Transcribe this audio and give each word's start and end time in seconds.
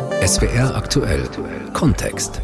SWR 0.00 0.74
aktuell 0.74 1.28
Kontext. 1.74 2.40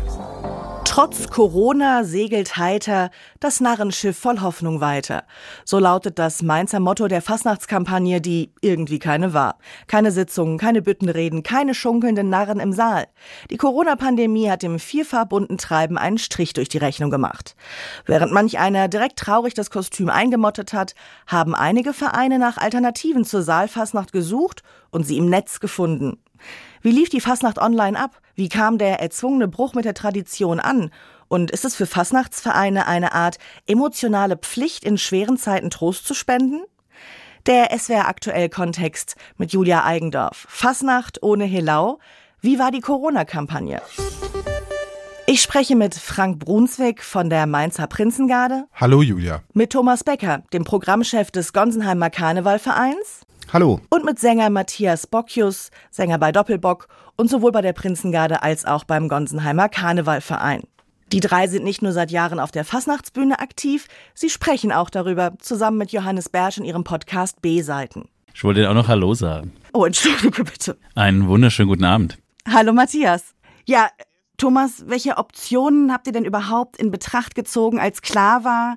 Trotz 0.85 1.29
Corona 1.31 2.05
segelt 2.05 2.59
heiter 2.59 3.11
das 3.41 3.61
Narrenschiff 3.61 4.19
voll 4.19 4.43
Hoffnung 4.43 4.83
weiter. 4.83 5.25
So 5.65 5.79
lautet 5.79 6.19
das 6.19 6.43
Mainzer 6.43 6.81
Motto 6.81 7.09
der 7.09 7.23
Fastnachtskampagne, 7.23 8.21
die 8.21 8.53
irgendwie 8.61 8.99
keine 8.99 9.33
war. 9.33 9.57
Keine 9.87 10.13
Sitzungen, 10.13 10.59
keine 10.59 10.83
Büttenreden, 10.83 11.43
keine 11.43 11.75
schunkelnden 11.75 12.29
Narren 12.29 12.61
im 12.61 12.73
Saal. 12.73 13.07
Die 13.51 13.57
Corona-Pandemie 13.57 14.51
hat 14.51 14.63
dem 14.63 14.79
vierfarbunten 14.79 15.57
Treiben 15.57 15.97
einen 15.97 16.19
Strich 16.19 16.53
durch 16.53 16.69
die 16.69 16.79
Rechnung 16.79 17.11
gemacht. 17.11 17.57
Während 18.05 18.33
manch 18.33 18.59
einer 18.59 18.89
direkt 18.89 19.19
traurig 19.19 19.55
das 19.55 19.71
Kostüm 19.71 20.11
eingemottet 20.11 20.75
hat, 20.75 20.95
haben 21.27 21.55
einige 21.55 21.95
Vereine 21.95 22.39
nach 22.39 22.59
Alternativen 22.59 23.25
zur 23.25 23.41
Saalfastnacht 23.41 24.13
gesucht 24.13 24.63
und 24.91 25.07
sie 25.07 25.17
im 25.17 25.31
Netz 25.31 25.59
gefunden. 25.59 26.19
Wie 26.87 26.93
lief 26.93 27.09
die 27.09 27.21
Fasnacht 27.21 27.59
online 27.59 27.99
ab? 27.99 28.21
Wie 28.37 28.49
kam 28.49 28.79
der 28.79 29.01
erzwungene 29.01 29.49
Bruch 29.49 29.75
mit 29.75 29.85
der 29.85 29.95
Tradition 29.95 30.61
an? 30.61 30.93
Und 31.27 31.51
ist 31.51 31.65
es 31.65 31.75
für 31.75 31.85
Fasnachtsvereine 31.85 32.87
eine 32.87 33.13
Art 33.13 33.39
emotionale 33.67 34.37
Pflicht, 34.37 34.85
in 34.85 34.97
schweren 34.97 35.37
Zeiten 35.37 35.71
Trost 35.71 36.07
zu 36.07 36.15
spenden? 36.15 36.63
Der 37.47 37.77
SWR 37.77 38.07
aktuell 38.07 38.49
Kontext 38.49 39.17
mit 39.37 39.53
Julia 39.53 39.85
Eigendorf. 39.85 40.47
Fasnacht 40.49 41.25
ohne 41.25 41.43
Helau. 41.43 41.99
Wie 42.41 42.61
war 42.61 42.71
die 42.71 42.83
Corona-Kampagne? 42.83 43.83
Ich 45.27 45.43
spreche 45.43 45.75
mit 45.75 45.97
Frank 45.97 46.39
Brunswick 46.39 47.03
von 47.03 47.29
der 47.29 47.47
Mainzer 47.47 47.89
Prinzengarde. 47.89 48.69
Hallo 48.73 49.03
Julia. 49.03 49.43
Mit 49.55 49.73
Thomas 49.73 50.05
Becker, 50.05 50.45
dem 50.53 50.63
Programmchef 50.63 51.33
des 51.33 51.53
Gonsenheimer 51.53 52.11
Karnevalvereins. 52.11 53.27
Hallo. 53.53 53.81
Und 53.91 54.05
mit 54.05 54.19
Sänger 54.19 54.51
Matthias 54.51 55.07
Bockius, 55.07 55.71
Sänger 55.91 56.19
bei 56.19 56.33
Doppelbock 56.33 56.89
und 57.17 57.31
sowohl 57.31 57.53
bei 57.53 57.63
der 57.63 57.73
Prinzengarde 57.73 58.43
als 58.43 58.65
auch 58.65 58.83
beim 58.85 59.09
Gonsenheimer 59.09 59.69
Karnevalverein. 59.69 60.63
Die 61.13 61.21
drei 61.21 61.47
sind 61.47 61.63
nicht 61.63 61.81
nur 61.81 61.93
seit 61.93 62.11
Jahren 62.11 62.41
auf 62.41 62.51
der 62.51 62.65
Fasnachtsbühne 62.65 63.39
aktiv, 63.39 63.87
sie 64.15 64.31
sprechen 64.31 64.73
auch 64.73 64.91
darüber, 64.91 65.35
zusammen 65.39 65.79
mit 65.79 65.93
Johannes 65.93 66.29
Bersch 66.29 66.59
in 66.59 66.65
ihrem 66.65 66.83
Podcast 66.83 67.41
B-Seiten. 67.41 68.09
Ich 68.35 68.43
wollte 68.43 68.61
dir 68.61 68.71
auch 68.71 68.75
noch 68.75 68.89
Hallo 68.89 69.15
sagen. 69.15 69.53
Oh, 69.73 69.85
entschuldige 69.85 70.43
bitte. 70.45 70.77
Einen 70.97 71.29
wunderschönen 71.29 71.69
guten 71.69 71.85
Abend. 71.85 72.19
Hallo 72.53 72.73
Matthias. 72.73 73.35
Ja, 73.65 73.89
Thomas, 74.39 74.85
welche 74.89 75.17
Optionen 75.17 75.93
habt 75.93 76.09
ihr 76.09 76.13
denn 76.13 76.25
überhaupt 76.25 76.77
in 76.77 76.91
Betracht 76.91 77.37
gezogen, 77.37 77.79
als 77.79 78.03
klar 78.03 78.43
war, 78.45 78.77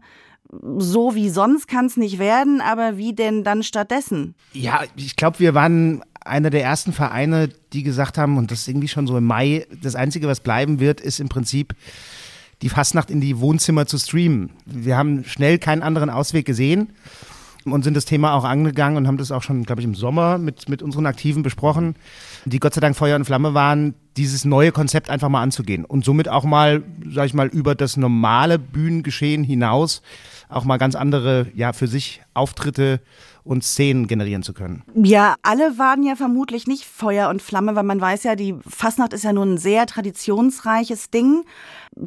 so 0.52 1.16
wie 1.16 1.30
sonst 1.30 1.67
kann 1.67 1.86
es 1.86 1.97
nicht 1.97 2.19
werden, 2.19 2.61
aber 2.61 2.97
wie 2.97 3.14
denn 3.14 3.44
dann 3.44 3.64
stattdessen? 3.64 4.36
Ja, 4.53 4.83
ich 4.95 5.16
glaube, 5.16 5.39
wir 5.39 5.53
waren 5.53 6.03
einer 6.25 6.50
der 6.50 6.64
ersten 6.64 6.94
Vereine, 6.94 7.50
die 7.73 7.83
gesagt 7.83 8.17
haben, 8.17 8.38
und 8.38 8.52
das 8.52 8.61
ist 8.61 8.67
irgendwie 8.67 8.88
schon 8.88 9.08
so 9.08 9.17
im 9.17 9.25
Mai, 9.25 9.66
das 9.81 9.95
Einzige, 9.95 10.27
was 10.27 10.39
bleiben 10.39 10.80
wird, 10.80 11.02
ist 11.02 11.20
im 11.20 11.30
Prinzip 11.30 11.75
die 12.61 12.70
Fastnacht 12.70 13.09
in 13.09 13.22
die 13.22 13.39
Wohnzimmer 13.39 13.86
zu 13.86 13.97
streamen. 13.97 14.52
Wir 14.66 14.97
haben 14.97 15.23
schnell 15.23 15.59
keinen 15.59 15.81
anderen 15.81 16.09
Ausweg 16.09 16.45
gesehen 16.45 16.89
und 17.66 17.83
sind 17.83 17.95
das 17.95 18.05
Thema 18.05 18.33
auch 18.33 18.44
angegangen 18.44 18.97
und 18.97 19.08
haben 19.08 19.17
das 19.17 19.31
auch 19.31 19.44
schon, 19.44 19.64
glaube 19.64 19.81
ich, 19.81 19.86
im 19.86 19.95
Sommer 19.95 20.38
mit, 20.38 20.67
mit 20.67 20.81
unseren 20.81 21.05
Aktiven 21.05 21.44
besprochen, 21.44 21.95
die 22.45 22.59
Gott 22.59 22.73
sei 22.73 22.81
Dank 22.81 22.95
Feuer 22.95 23.16
und 23.16 23.25
Flamme 23.25 23.53
waren, 23.53 23.94
dieses 24.17 24.45
neue 24.45 24.72
Konzept 24.72 25.09
einfach 25.09 25.30
mal 25.30 25.42
anzugehen 25.42 25.86
und 25.86 26.03
somit 26.03 26.27
auch 26.27 26.44
mal, 26.44 26.83
sag 27.09 27.27
ich 27.27 27.33
mal, 27.33 27.47
über 27.47 27.75
das 27.75 27.97
normale 27.97 28.59
Bühnengeschehen 28.59 29.44
hinaus 29.44 30.02
auch 30.50 30.66
mal 30.66 30.78
ganz 30.78 30.95
andere, 30.95 31.47
ja, 31.53 31.73
für 31.73 31.88
sich 31.88 32.22
Auftritte 32.33 33.02
und 33.44 33.64
Szenen 33.64 34.08
generieren 34.08 34.44
zu 34.44 34.53
können. 34.53 34.83
Ja, 34.95 35.36
alle 35.44 35.78
waren 35.78 36.03
ja 36.03 36.16
vermutlich 36.16 36.67
nicht 36.67 36.86
Feuer 36.86 37.30
und 37.30 37.42
Flamme, 37.42 37.75
weil 37.75 37.83
man 37.83 38.02
weiß 38.02 38.23
ja, 38.23 38.36
die 38.36 38.55
Fastnacht 38.67 39.14
ist 39.14 39.23
ja 39.23 39.33
nun 39.33 39.53
ein 39.53 39.58
sehr 39.58 39.86
traditionsreiches 39.86 41.09
Ding. 41.09 41.45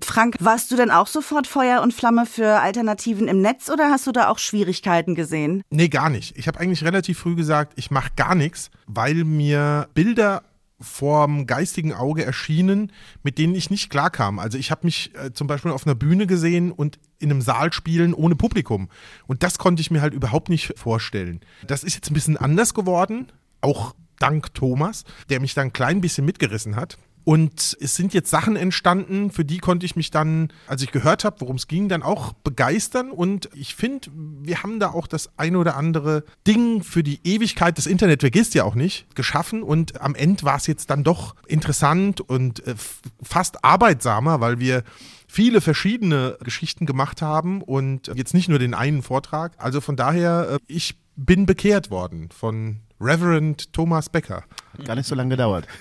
Frank, 0.03 0.37
warst 0.41 0.70
du 0.70 0.77
denn 0.77 0.91
auch 0.91 1.07
sofort 1.07 1.47
Feuer 1.47 1.83
und 1.83 1.95
Flamme 1.95 2.27
für 2.27 2.61
Alternativen 2.61 3.29
im 3.29 3.41
Netz 3.41 3.70
oder 3.70 3.91
hast 3.91 4.07
du 4.07 4.13
da 4.13 4.29
auch 4.29 4.39
Schwierigkeiten 4.39 5.14
gesehen? 5.14 5.63
Nee, 5.70 5.89
gar 5.89 6.11
nicht. 6.11 6.36
Ich 6.36 6.48
habe 6.48 6.61
eigentlich 6.61 6.85
relativ 6.85 7.19
früh 7.19 7.35
gesagt, 7.35 7.73
ich 7.77 7.91
mache 7.91 8.11
gar 8.17 8.35
nichts, 8.35 8.70
weil 8.86 9.25
mir 9.25 9.89
Bilder 9.95 10.42
vorm 10.83 11.47
geistigen 11.47 11.93
Auge 11.93 12.25
erschienen, 12.25 12.93
mit 13.23 13.39
denen 13.39 13.55
ich 13.55 13.70
nicht 13.70 13.91
klarkam. 13.91 14.39
Also 14.39 14.59
ich 14.59 14.70
habe 14.70 14.85
mich 14.85 15.13
äh, 15.15 15.33
zum 15.33 15.47
Beispiel 15.47 15.70
auf 15.70 15.87
einer 15.87 15.95
Bühne 15.95 16.27
gesehen 16.27 16.73
und 16.73 16.98
in 17.19 17.31
einem 17.31 17.41
Saal 17.41 17.73
spielen 17.73 18.15
ohne 18.15 18.35
Publikum. 18.35 18.89
Und 19.27 19.43
das 19.43 19.59
konnte 19.59 19.81
ich 19.81 19.91
mir 19.91 20.03
halt 20.03 20.15
überhaupt 20.15 20.48
nicht 20.48 20.79
vorstellen. 20.79 21.41
Das 21.67 21.85
ist 21.85 21.95
jetzt 21.95 22.11
ein 22.11 22.15
bisschen 22.15 22.37
anders 22.37 22.75
geworden, 22.75 23.33
auch 23.61 23.95
dank 24.19 24.55
Thomas, 24.55 25.05
der 25.31 25.41
mich 25.41 25.55
da 25.55 25.63
ein 25.63 25.73
klein 25.73 26.01
bisschen 26.01 26.25
mitgerissen 26.25 26.77
hat. 26.77 26.99
Und 27.24 27.77
es 27.80 27.94
sind 27.94 28.14
jetzt 28.14 28.30
Sachen 28.30 28.56
entstanden, 28.56 29.30
für 29.30 29.44
die 29.44 29.58
konnte 29.58 29.86
ich 29.86 29.96
mich 29.96 30.10
dann, 30.10 30.52
als 30.66 30.83
ich 30.83 30.90
gehört 30.90 31.24
habe, 31.24 31.40
worum 31.40 31.56
es 31.56 31.68
ging, 31.68 31.88
dann 31.88 32.02
auch 32.02 32.33
begeistern. 32.33 33.10
Und 33.10 33.48
ich 33.55 33.74
finde, 33.74 34.08
wir 34.42 34.62
haben 34.62 34.80
da 34.80 34.90
auch 34.90 35.06
das 35.06 35.30
ein 35.36 35.56
oder 35.56 35.77
andere 35.77 36.24
Ding 36.46 36.83
für 36.83 37.02
die 37.02 37.20
Ewigkeit, 37.24 37.78
das 37.78 37.86
Internet 37.86 38.20
vergisst 38.20 38.55
ja 38.55 38.64
auch 38.64 38.74
nicht, 38.74 39.14
geschaffen. 39.14 39.62
Und 39.62 40.00
am 40.00 40.14
Ende 40.14 40.42
war 40.42 40.56
es 40.56 40.66
jetzt 40.66 40.90
dann 40.90 41.05
doch 41.05 41.36
interessant 41.46 42.20
und 42.20 42.66
äh, 42.66 42.74
fast 43.22 43.64
arbeitsamer, 43.64 44.40
weil 44.40 44.58
wir 44.58 44.83
viele 45.28 45.60
verschiedene 45.60 46.36
Geschichten 46.42 46.86
gemacht 46.86 47.22
haben 47.22 47.62
und 47.62 48.08
jetzt 48.14 48.34
nicht 48.34 48.48
nur 48.48 48.58
den 48.58 48.74
einen 48.74 49.02
Vortrag. 49.02 49.52
Also 49.58 49.80
von 49.80 49.96
daher, 49.96 50.48
äh, 50.52 50.58
ich 50.66 50.96
bin 51.16 51.46
bekehrt 51.46 51.90
worden 51.90 52.28
von 52.30 52.80
Reverend 53.02 53.73
Thomas 53.73 54.08
Becker. 54.08 54.45
Hat 54.79 54.85
gar 54.85 54.95
nicht 54.95 55.08
so 55.08 55.17
lange 55.17 55.30
gedauert. 55.30 55.67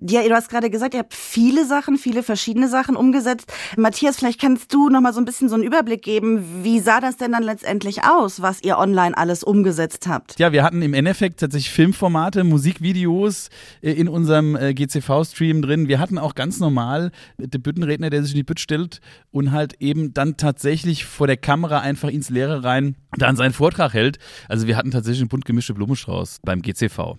ja, 0.00 0.22
du 0.26 0.34
hast 0.34 0.48
gerade 0.48 0.70
gesagt, 0.70 0.94
ihr 0.94 1.00
habt 1.00 1.14
viele 1.14 1.66
Sachen, 1.66 1.98
viele 1.98 2.22
verschiedene 2.22 2.68
Sachen 2.68 2.96
umgesetzt. 2.96 3.52
Matthias, 3.76 4.16
vielleicht 4.16 4.40
kannst 4.40 4.72
du 4.72 4.88
noch 4.88 5.00
mal 5.00 5.12
so 5.12 5.20
ein 5.20 5.24
bisschen 5.24 5.48
so 5.48 5.54
einen 5.54 5.64
Überblick 5.64 6.02
geben. 6.02 6.62
Wie 6.62 6.80
sah 6.80 7.00
das 7.00 7.16
denn 7.16 7.32
dann 7.32 7.42
letztendlich 7.42 8.04
aus, 8.04 8.42
was 8.42 8.62
ihr 8.62 8.78
online 8.78 9.16
alles 9.16 9.44
umgesetzt 9.44 10.06
habt? 10.06 10.38
Ja, 10.38 10.52
wir 10.52 10.62
hatten 10.62 10.82
im 10.82 10.94
Endeffekt 10.94 11.40
tatsächlich 11.40 11.70
Filmformate, 11.70 12.44
Musikvideos 12.44 13.50
äh, 13.82 13.92
in 13.92 14.08
unserem 14.08 14.56
äh, 14.56 14.74
GCV-Stream 14.74 15.62
drin. 15.62 15.88
Wir 15.88 15.98
hatten 15.98 16.18
auch 16.18 16.34
ganz 16.34 16.60
normal 16.60 17.10
den 17.38 17.62
Büttenredner, 17.62 18.10
der 18.10 18.22
sich 18.22 18.32
in 18.32 18.38
die 18.38 18.44
Bütt 18.44 18.60
stellt 18.60 19.00
und 19.30 19.52
halt 19.52 19.74
eben 19.80 20.14
dann 20.14 20.36
tatsächlich 20.36 21.04
vor 21.04 21.26
der 21.26 21.36
Kamera 21.36 21.80
einfach 21.80 22.08
ins 22.08 22.30
Leere 22.30 22.64
rein 22.64 22.96
dann 23.16 23.36
seinen 23.36 23.52
Vortrag 23.52 23.94
hält. 23.94 24.18
Also 24.48 24.66
wir 24.66 24.76
hatten 24.76 24.90
tatsächlich 24.90 25.20
einen 25.20 25.28
bunt 25.28 25.44
gemischte 25.44 25.74
Blumenstrauß 25.74 26.40
beim 26.44 26.62
GCV. 26.62 27.18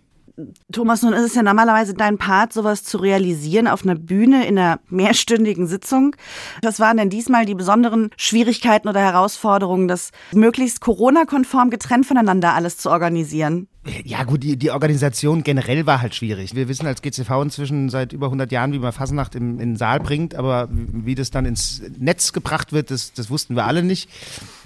Thomas, 0.72 1.04
nun 1.04 1.14
ist 1.14 1.24
es 1.24 1.36
ja 1.36 1.44
normalerweise 1.44 1.94
dein 1.94 2.18
Part, 2.18 2.54
sowas 2.54 2.84
zu 2.84 2.98
realisieren 2.98 3.68
auf 3.68 3.84
einer 3.84 3.96
Bühne 3.96 4.48
in 4.48 4.58
einer 4.58 4.80
mehrstündigen 4.90 5.68
Sitzung. 5.68 6.16
Was 6.64 6.80
waren 6.80 6.98
denn 6.98 7.12
diesmal 7.12 7.46
die 7.46 7.54
besonderen 7.54 8.10
Schwierigkeiten 8.18 8.88
oder 8.88 9.00
Herausforderungen, 9.00 9.88
das 9.88 10.12
möglichst 10.34 10.82
Corona-konform 10.82 11.70
getrennt 11.70 12.08
voneinander 12.08 12.54
alles 12.54 12.78
zu 12.78 12.90
organisieren? 12.90 13.68
Ja 14.06 14.24
gut, 14.24 14.44
die, 14.44 14.56
die 14.56 14.72
Organisation 14.72 15.44
generell 15.44 15.86
war 15.86 16.02
halt 16.02 16.16
schwierig. 16.16 16.56
Wir 16.56 16.70
wissen 16.70 16.88
als 16.88 17.02
GCV 17.02 17.42
inzwischen 17.42 17.90
seit 17.90 18.14
über 18.14 18.28
100 18.28 18.50
Jahren, 18.50 18.72
wie 18.72 18.80
man 18.80 18.94
Fasnacht 18.94 19.36
im, 19.36 19.60
in 19.60 19.72
den 19.72 19.76
Saal 19.76 20.00
bringt, 20.00 20.36
aber 20.36 20.70
wie 20.72 21.16
das 21.16 21.32
dann 21.32 21.44
ins 21.46 21.82
Netz 21.98 22.32
gebracht 22.32 22.72
wird, 22.72 22.92
das, 22.92 23.12
das 23.12 23.30
wussten 23.30 23.58
wir 23.58 23.66
alle 23.66 23.84
nicht. 23.84 24.10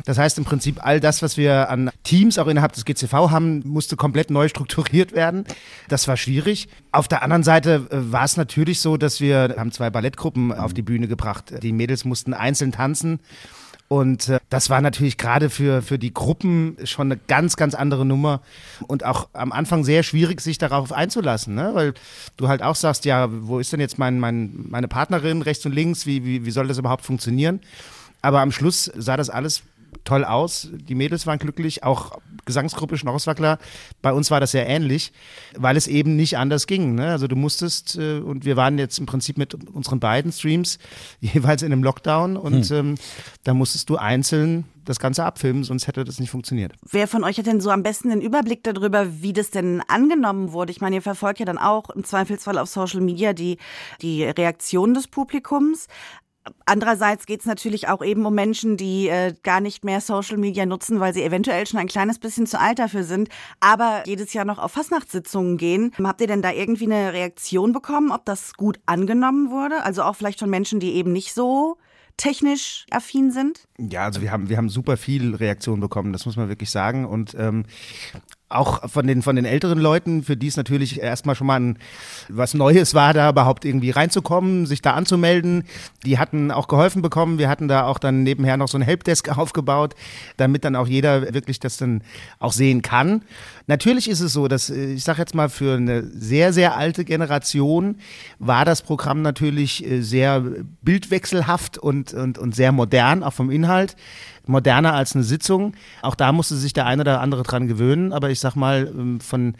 Das 0.05 0.19
heißt 0.19 0.37
im 0.37 0.45
Prinzip, 0.45 0.85
all 0.85 0.99
das, 0.99 1.23
was 1.23 1.35
wir 1.35 1.69
an 1.71 1.89
Teams 2.03 2.37
auch 2.37 2.45
innerhalb 2.45 2.73
des 2.73 2.85
GCV 2.85 3.31
haben, 3.31 3.67
musste 3.67 3.95
komplett 3.95 4.29
neu 4.29 4.47
strukturiert 4.49 5.13
werden. 5.13 5.45
Das 5.87 6.07
war 6.07 6.15
schwierig. 6.15 6.67
Auf 6.91 7.07
der 7.07 7.23
anderen 7.23 7.43
Seite 7.43 7.87
äh, 7.89 8.11
war 8.11 8.23
es 8.23 8.37
natürlich 8.37 8.81
so, 8.81 8.97
dass 8.97 9.19
wir 9.19 9.55
haben 9.57 9.71
zwei 9.71 9.89
Ballettgruppen 9.89 10.51
auf 10.51 10.75
die 10.75 10.83
Bühne 10.83 11.07
gebracht. 11.07 11.63
Die 11.63 11.71
Mädels 11.71 12.05
mussten 12.05 12.35
einzeln 12.35 12.71
tanzen. 12.71 13.19
Und 13.87 14.27
äh, 14.27 14.39
das 14.49 14.69
war 14.69 14.81
natürlich 14.81 15.17
gerade 15.17 15.49
für, 15.49 15.81
für 15.81 15.97
die 15.97 16.13
Gruppen 16.13 16.77
schon 16.83 17.11
eine 17.11 17.19
ganz, 17.27 17.55
ganz 17.55 17.73
andere 17.73 18.05
Nummer 18.05 18.41
und 18.87 19.05
auch 19.05 19.29
am 19.33 19.51
Anfang 19.51 19.83
sehr 19.83 20.03
schwierig, 20.03 20.41
sich 20.41 20.57
darauf 20.57 20.91
einzulassen, 20.91 21.55
ne? 21.55 21.71
weil 21.73 21.93
du 22.35 22.47
halt 22.49 22.61
auch 22.61 22.75
sagst, 22.75 23.05
ja, 23.05 23.29
wo 23.29 23.59
ist 23.59 23.71
denn 23.71 23.79
jetzt 23.79 23.97
mein, 23.97 24.19
mein, 24.19 24.65
meine 24.69 24.87
Partnerin 24.87 25.41
rechts 25.41 25.65
und 25.65 25.73
links, 25.73 26.05
wie, 26.05 26.25
wie, 26.25 26.45
wie 26.45 26.51
soll 26.51 26.67
das 26.67 26.77
überhaupt 26.77 27.05
funktionieren? 27.05 27.61
Aber 28.21 28.41
am 28.41 28.51
Schluss 28.51 28.91
sah 28.95 29.15
das 29.15 29.29
alles 29.29 29.63
toll 30.03 30.23
aus. 30.23 30.69
Die 30.71 30.95
Mädels 30.95 31.27
waren 31.27 31.39
glücklich, 31.39 31.83
auch 31.83 32.19
Gesangsgruppe 32.45 32.97
Schnorreswackler. 32.97 33.59
Bei 34.01 34.13
uns 34.13 34.31
war 34.31 34.39
das 34.39 34.51
sehr 34.51 34.67
ähnlich, 34.67 35.11
weil 35.55 35.77
es 35.77 35.87
eben 35.87 36.15
nicht 36.15 36.37
anders 36.37 36.65
ging. 36.65 36.95
Ne? 36.95 37.11
Also 37.11 37.27
du 37.27 37.35
musstest, 37.35 37.97
äh, 37.97 38.19
und 38.19 38.45
wir 38.45 38.55
waren 38.55 38.77
jetzt 38.79 38.97
im 38.99 39.05
Prinzip 39.05 39.37
mit 39.37 39.53
unseren 39.53 39.99
beiden 39.99 40.31
Streams 40.31 40.79
jeweils 41.19 41.61
in 41.61 41.71
einem 41.71 41.83
Lockdown 41.83 42.37
und 42.37 42.69
hm. 42.69 42.77
ähm, 42.77 42.95
da 43.43 43.53
musstest 43.53 43.89
du 43.89 43.97
einzeln 43.97 44.65
das 44.85 44.99
Ganze 44.99 45.25
abfilmen, 45.25 45.65
sonst 45.65 45.87
hätte 45.87 46.05
das 46.05 46.19
nicht 46.19 46.29
funktioniert. 46.29 46.73
Wer 46.89 47.07
von 47.07 47.25
euch 47.25 47.37
hat 47.37 47.45
denn 47.45 47.59
so 47.59 47.69
am 47.69 47.83
besten 47.83 48.09
den 48.09 48.21
Überblick 48.21 48.63
darüber, 48.63 49.21
wie 49.21 49.33
das 49.33 49.49
denn 49.49 49.81
angenommen 49.89 50.53
wurde? 50.53 50.71
Ich 50.71 50.79
meine, 50.79 50.95
ihr 50.95 51.01
verfolgt 51.01 51.39
ja 51.39 51.45
dann 51.45 51.57
auch 51.57 51.89
im 51.89 52.05
Zweifelsfall 52.05 52.57
auf 52.57 52.69
Social 52.69 53.01
Media 53.01 53.33
die, 53.33 53.57
die 54.01 54.23
Reaktion 54.23 54.93
des 54.93 55.07
Publikums. 55.09 55.87
Andererseits 56.65 57.25
geht 57.25 57.41
es 57.41 57.45
natürlich 57.45 57.87
auch 57.87 58.03
eben 58.03 58.25
um 58.25 58.33
Menschen, 58.35 58.77
die 58.77 59.07
äh, 59.09 59.33
gar 59.43 59.61
nicht 59.61 59.83
mehr 59.83 60.01
Social 60.01 60.37
Media 60.37 60.65
nutzen, 60.65 60.99
weil 60.99 61.13
sie 61.13 61.23
eventuell 61.23 61.65
schon 61.67 61.79
ein 61.79 61.87
kleines 61.87 62.19
bisschen 62.19 62.47
zu 62.47 62.59
alt 62.59 62.79
dafür 62.79 63.03
sind, 63.03 63.29
aber 63.59 64.03
jedes 64.05 64.33
Jahr 64.33 64.45
noch 64.45 64.59
auf 64.59 64.71
Fastnachtssitzungen 64.71 65.57
gehen. 65.57 65.91
Habt 66.01 66.21
ihr 66.21 66.27
denn 66.27 66.41
da 66.41 66.51
irgendwie 66.51 66.85
eine 66.85 67.13
Reaktion 67.13 67.73
bekommen, 67.73 68.11
ob 68.11 68.25
das 68.25 68.53
gut 68.53 68.79
angenommen 68.85 69.51
wurde? 69.51 69.83
Also 69.83 70.03
auch 70.03 70.15
vielleicht 70.15 70.39
von 70.39 70.49
Menschen, 70.49 70.79
die 70.79 70.93
eben 70.93 71.13
nicht 71.13 71.33
so 71.33 71.77
technisch 72.17 72.85
affin 72.89 73.31
sind? 73.31 73.67
Ja, 73.77 74.03
also 74.03 74.21
wir 74.21 74.31
haben, 74.31 74.49
wir 74.49 74.57
haben 74.57 74.69
super 74.69 74.97
viel 74.97 75.35
Reaktion 75.35 75.79
bekommen, 75.79 76.13
das 76.13 76.25
muss 76.25 76.35
man 76.35 76.49
wirklich 76.49 76.71
sagen. 76.71 77.05
Und 77.05 77.35
ähm, 77.37 77.65
auch 78.49 78.89
von 78.89 79.05
den, 79.05 79.21
von 79.21 79.35
den 79.35 79.43
älteren 79.43 79.77
Leuten, 79.77 80.23
für 80.23 80.37
die 80.37 80.47
es 80.47 80.55
natürlich 80.55 81.01
erstmal 81.01 81.35
schon 81.35 81.47
mal 81.47 81.59
ein, 81.59 81.77
was 82.29 82.53
Neues 82.53 82.93
war, 82.93 83.13
da 83.13 83.29
überhaupt 83.29 83.65
irgendwie 83.65 83.89
reinzukommen, 83.89 84.65
sich 84.65 84.81
da 84.81 84.93
anzumelden. 84.93 85.65
Die 86.05 86.17
hatten 86.17 86.51
auch 86.51 86.69
geholfen 86.69 87.01
bekommen. 87.01 87.39
Wir 87.39 87.49
hatten 87.49 87.67
da 87.67 87.83
auch 87.83 87.99
dann 87.99 88.23
nebenher 88.23 88.55
noch 88.55 88.69
so 88.69 88.77
ein 88.77 88.83
Helpdesk 88.83 89.29
aufgebaut, 89.37 89.95
damit 90.37 90.63
dann 90.63 90.77
auch 90.77 90.87
jeder 90.87 91.33
wirklich 91.33 91.59
das 91.59 91.75
dann 91.75 92.03
auch 92.39 92.53
sehen 92.53 92.81
kann. 92.81 93.23
Natürlich 93.67 94.09
ist 94.09 94.21
es 94.21 94.31
so, 94.31 94.47
dass 94.47 94.69
äh, 94.69 94.93
ich 94.93 95.03
sage 95.03 95.19
jetzt 95.19 95.35
mal 95.35 95.49
für 95.49 95.75
eine 95.75 96.03
sehr, 96.03 96.53
sehr 96.53 96.77
alte 96.77 97.03
Generation 97.03 97.97
war 98.39 98.63
das 98.63 98.81
Programm 98.81 99.21
natürlich 99.21 99.85
äh, 99.85 100.01
sehr 100.01 100.41
bildwechselhaft 100.81 101.77
und, 101.77 102.13
und, 102.13 102.37
und 102.37 102.55
sehr 102.55 102.71
modern, 102.71 103.23
auch 103.23 103.33
vom 103.33 103.51
Inhalt 103.51 103.97
moderner 104.47 104.93
als 104.93 105.15
eine 105.15 105.23
Sitzung. 105.23 105.73
Auch 106.01 106.15
da 106.15 106.31
musste 106.31 106.55
sich 106.55 106.73
der 106.73 106.85
eine 106.85 107.01
oder 107.01 107.21
andere 107.21 107.43
dran 107.43 107.67
gewöhnen, 107.67 108.13
aber 108.13 108.29
sag 108.39 108.55
mal, 108.55 108.91
ähm, 108.93 109.19
von 109.19 109.55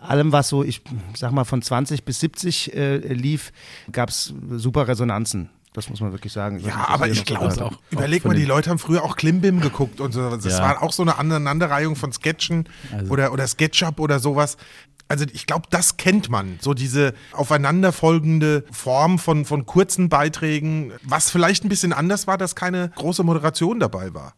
allem, 0.00 0.32
was 0.32 0.48
so, 0.48 0.62
ich 0.62 0.82
sag 1.14 1.32
mal, 1.32 1.44
von 1.44 1.62
20 1.62 2.04
bis 2.04 2.20
70 2.20 2.74
äh, 2.74 2.96
lief, 2.98 3.52
gab 3.90 4.10
es 4.10 4.32
super 4.50 4.88
Resonanzen. 4.88 5.50
Das 5.74 5.90
muss 5.90 6.00
man 6.00 6.12
wirklich 6.12 6.32
sagen. 6.32 6.58
ja, 6.60 6.88
aber 6.88 7.08
ich 7.08 7.24
glaube 7.24 7.64
auch. 7.64 7.78
Überleg 7.90 8.24
mal, 8.24 8.34
die 8.34 8.44
Leute 8.44 8.70
haben 8.70 8.78
früher 8.78 9.04
auch 9.04 9.16
Klimbim 9.16 9.60
geguckt 9.60 10.00
und 10.00 10.12
so. 10.12 10.36
Das 10.36 10.44
ja. 10.44 10.60
war 10.60 10.82
auch 10.82 10.92
so 10.92 11.02
eine 11.02 11.18
Aneinanderreihung 11.18 11.94
von 11.94 12.10
Sketchen 12.10 12.68
also. 12.90 13.12
oder, 13.12 13.32
oder 13.32 13.46
Sketchup 13.46 14.00
oder 14.00 14.18
sowas 14.18 14.56
also 15.08 15.24
ich 15.32 15.46
glaube, 15.46 15.66
das 15.70 15.96
kennt 15.96 16.28
man. 16.28 16.58
So 16.60 16.74
diese 16.74 17.14
aufeinanderfolgende 17.32 18.64
Form 18.70 19.18
von, 19.18 19.44
von 19.44 19.66
kurzen 19.66 20.08
Beiträgen, 20.08 20.92
was 21.02 21.30
vielleicht 21.30 21.64
ein 21.64 21.68
bisschen 21.68 21.92
anders 21.92 22.26
war, 22.26 22.38
dass 22.38 22.54
keine 22.54 22.90
große 22.94 23.24
Moderation 23.24 23.80
dabei 23.80 24.12
war. 24.14 24.34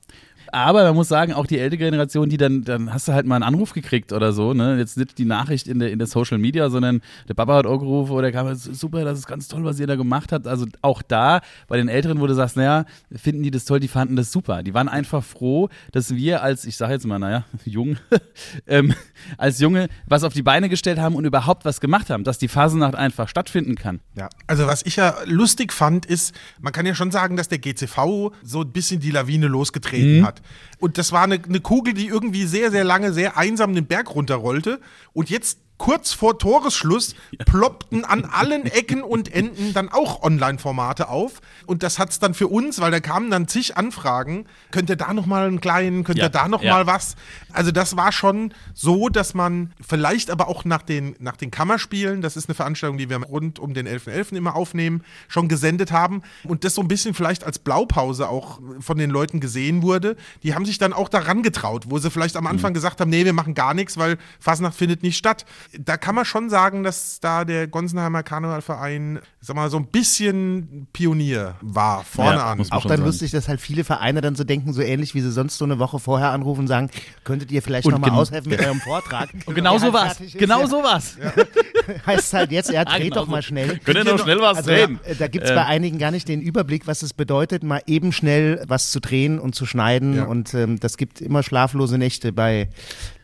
Aber 0.52 0.84
man 0.84 0.94
muss 0.94 1.08
sagen, 1.08 1.32
auch 1.32 1.46
die 1.46 1.58
ältere 1.58 1.78
Generation, 1.78 2.28
die 2.28 2.36
dann, 2.36 2.62
dann 2.62 2.92
hast 2.92 3.08
du 3.08 3.12
halt 3.12 3.26
mal 3.26 3.36
einen 3.36 3.44
Anruf 3.44 3.72
gekriegt 3.72 4.12
oder 4.12 4.32
so, 4.32 4.52
ne? 4.52 4.78
Jetzt 4.78 4.96
nicht 4.96 5.18
die 5.18 5.24
Nachricht 5.24 5.68
in 5.68 5.78
der, 5.78 5.90
in 5.90 5.98
der 5.98 6.08
Social 6.08 6.38
Media, 6.38 6.70
sondern 6.70 7.00
der 7.28 7.34
Papa 7.34 7.54
hat 7.56 7.66
auch 7.66 7.78
gerufen 7.78 8.12
oder 8.12 8.32
kam, 8.32 8.54
super, 8.54 9.04
das 9.04 9.18
ist 9.18 9.26
ganz 9.26 9.48
toll, 9.48 9.64
was 9.64 9.78
ihr 9.78 9.86
da 9.86 9.96
gemacht 9.96 10.32
habt. 10.32 10.46
Also 10.46 10.66
auch 10.82 11.02
da, 11.02 11.40
bei 11.68 11.76
den 11.76 11.88
Älteren, 11.88 12.20
wo 12.20 12.26
du 12.26 12.34
sagst, 12.34 12.56
naja, 12.56 12.84
finden 13.14 13.42
die 13.42 13.50
das 13.50 13.64
toll, 13.64 13.80
die 13.80 13.88
fanden 13.88 14.16
das 14.16 14.32
super. 14.32 14.62
Die 14.62 14.74
waren 14.74 14.88
einfach 14.88 15.22
froh, 15.22 15.68
dass 15.92 16.14
wir 16.14 16.42
als, 16.42 16.64
ich 16.64 16.76
sage 16.76 16.92
jetzt 16.94 17.06
mal, 17.06 17.18
naja, 17.18 17.44
jung, 17.64 17.96
ähm, 18.66 18.94
als 19.38 19.60
Junge 19.60 19.88
was 20.06 20.24
auf 20.24 20.32
die 20.32 20.42
Beine 20.42 20.68
gestellt 20.68 20.98
haben 20.98 21.14
und 21.14 21.24
überhaupt 21.24 21.64
was 21.64 21.80
gemacht 21.80 22.10
haben, 22.10 22.24
dass 22.24 22.38
die 22.38 22.48
Phasennacht 22.48 22.94
einfach 22.94 23.28
stattfinden 23.28 23.76
kann. 23.76 24.00
Ja, 24.16 24.28
also 24.46 24.66
was 24.66 24.84
ich 24.84 24.96
ja 24.96 25.14
lustig 25.24 25.72
fand, 25.72 26.06
ist, 26.06 26.34
man 26.60 26.72
kann 26.72 26.86
ja 26.86 26.94
schon 26.94 27.10
sagen, 27.10 27.36
dass 27.36 27.48
der 27.48 27.58
GCV 27.58 28.32
so 28.42 28.60
ein 28.62 28.72
bisschen 28.72 29.00
die 29.00 29.10
Lawine 29.10 29.46
losgetreten 29.46 30.20
mhm. 30.20 30.26
hat. 30.26 30.39
Und 30.78 30.98
das 30.98 31.12
war 31.12 31.22
eine, 31.22 31.40
eine 31.42 31.60
Kugel, 31.60 31.94
die 31.94 32.06
irgendwie 32.06 32.46
sehr, 32.46 32.70
sehr 32.70 32.84
lange, 32.84 33.12
sehr 33.12 33.36
einsam 33.36 33.74
den 33.74 33.86
Berg 33.86 34.14
runterrollte. 34.14 34.80
Und 35.12 35.30
jetzt 35.30 35.58
kurz 35.80 36.12
vor 36.12 36.38
Toresschluss 36.38 37.14
ploppten 37.46 38.04
an 38.04 38.26
allen 38.26 38.66
Ecken 38.66 39.02
und 39.02 39.32
Enden 39.32 39.72
dann 39.72 39.88
auch 39.88 40.22
Online-Formate 40.22 41.08
auf. 41.08 41.40
Und 41.64 41.82
das 41.82 41.98
hat 41.98 42.10
es 42.10 42.18
dann 42.18 42.34
für 42.34 42.48
uns, 42.48 42.80
weil 42.80 42.90
da 42.90 43.00
kamen 43.00 43.30
dann 43.30 43.48
zig 43.48 43.78
Anfragen, 43.78 44.44
könnt 44.72 44.90
ihr 44.90 44.96
da 44.96 45.14
nochmal 45.14 45.48
einen 45.48 45.62
kleinen, 45.62 46.04
könnt 46.04 46.18
ihr 46.18 46.28
da 46.28 46.48
nochmal 46.48 46.82
ja. 46.82 46.86
was? 46.86 47.16
Also 47.50 47.72
das 47.72 47.96
war 47.96 48.12
schon 48.12 48.52
so, 48.74 49.08
dass 49.08 49.32
man 49.32 49.72
vielleicht 49.80 50.30
aber 50.30 50.48
auch 50.48 50.66
nach 50.66 50.82
den, 50.82 51.16
nach 51.18 51.36
den 51.36 51.50
Kammerspielen, 51.50 52.20
das 52.20 52.36
ist 52.36 52.50
eine 52.50 52.54
Veranstaltung, 52.54 52.98
die 52.98 53.08
wir 53.08 53.16
rund 53.22 53.58
um 53.58 53.72
den 53.72 53.88
11.11. 53.88 54.32
.11. 54.32 54.36
immer 54.36 54.56
aufnehmen, 54.56 55.02
schon 55.28 55.48
gesendet 55.48 55.92
haben 55.92 56.20
und 56.44 56.64
das 56.64 56.74
so 56.74 56.82
ein 56.82 56.88
bisschen 56.88 57.14
vielleicht 57.14 57.42
als 57.42 57.58
Blaupause 57.58 58.28
auch 58.28 58.60
von 58.80 58.98
den 58.98 59.08
Leuten 59.08 59.40
gesehen 59.40 59.80
wurde. 59.80 60.18
Die 60.42 60.54
haben 60.54 60.66
sich 60.66 60.76
dann 60.76 60.92
auch 60.92 61.08
daran 61.08 61.42
getraut, 61.42 61.86
wo 61.88 61.96
sie 61.96 62.10
vielleicht 62.10 62.36
am 62.36 62.46
Anfang 62.46 62.72
mhm. 62.72 62.74
gesagt 62.74 63.00
haben, 63.00 63.08
nee, 63.08 63.24
wir 63.24 63.32
machen 63.32 63.54
gar 63.54 63.72
nichts, 63.72 63.96
weil 63.96 64.18
Fasnacht 64.38 64.76
findet 64.76 65.02
nicht 65.02 65.16
statt 65.16 65.46
da 65.78 65.96
kann 65.96 66.14
man 66.14 66.24
schon 66.24 66.50
sagen, 66.50 66.82
dass 66.82 67.20
da 67.20 67.44
der 67.44 67.68
Gonsenheimer 67.68 68.22
Karnevalverein, 68.22 69.20
sag 69.40 69.56
mal, 69.56 69.70
so 69.70 69.76
ein 69.76 69.86
bisschen 69.86 70.88
Pionier 70.92 71.54
war, 71.60 72.04
vorne 72.04 72.38
ja, 72.38 72.50
an. 72.50 72.60
Auch 72.70 72.82
dann 72.82 72.98
sagen. 72.98 73.04
lustig, 73.04 73.30
dass 73.30 73.48
halt 73.48 73.60
viele 73.60 73.84
Vereine 73.84 74.20
dann 74.20 74.34
so 74.34 74.44
denken, 74.44 74.72
so 74.72 74.82
ähnlich 74.82 75.14
wie 75.14 75.20
sie 75.20 75.30
sonst 75.30 75.58
so 75.58 75.64
eine 75.64 75.78
Woche 75.78 75.98
vorher 75.98 76.30
anrufen 76.30 76.60
und 76.60 76.68
sagen, 76.68 76.90
könntet 77.24 77.52
ihr 77.52 77.62
vielleicht 77.62 77.88
nochmal 77.88 78.10
aushelfen 78.10 78.50
mit 78.50 78.60
eurem 78.64 78.80
Vortrag? 78.80 79.28
Und 79.46 79.54
genau 79.54 79.78
so 79.78 79.92
was. 79.92 80.18
Genau 80.34 80.66
so 80.66 80.82
was. 80.82 81.16
Ja. 81.16 81.32
heißt 82.06 82.32
halt 82.32 82.52
jetzt, 82.52 82.70
ja, 82.70 82.84
dreht 82.84 83.04
genau 83.04 83.16
doch 83.16 83.26
mal 83.28 83.42
schnell. 83.42 83.78
Könnt 83.78 83.98
ihr 83.98 84.04
noch 84.04 84.18
schnell 84.18 84.40
was 84.40 84.58
also, 84.58 84.70
drehen? 84.70 85.00
Da 85.18 85.28
gibt 85.28 85.44
es 85.44 85.50
bei 85.50 85.60
ähm. 85.60 85.66
einigen 85.66 85.98
gar 85.98 86.10
nicht 86.10 86.28
den 86.28 86.40
Überblick, 86.40 86.86
was 86.86 87.02
es 87.02 87.14
bedeutet, 87.14 87.62
mal 87.62 87.82
eben 87.86 88.12
schnell 88.12 88.62
was 88.66 88.90
zu 88.90 89.00
drehen 89.00 89.38
und 89.38 89.54
zu 89.54 89.66
schneiden. 89.66 90.16
Ja. 90.16 90.24
Und 90.24 90.54
ähm, 90.54 90.80
das 90.80 90.96
gibt 90.96 91.20
immer 91.20 91.42
schlaflose 91.42 91.98
Nächte 91.98 92.32
bei 92.32 92.68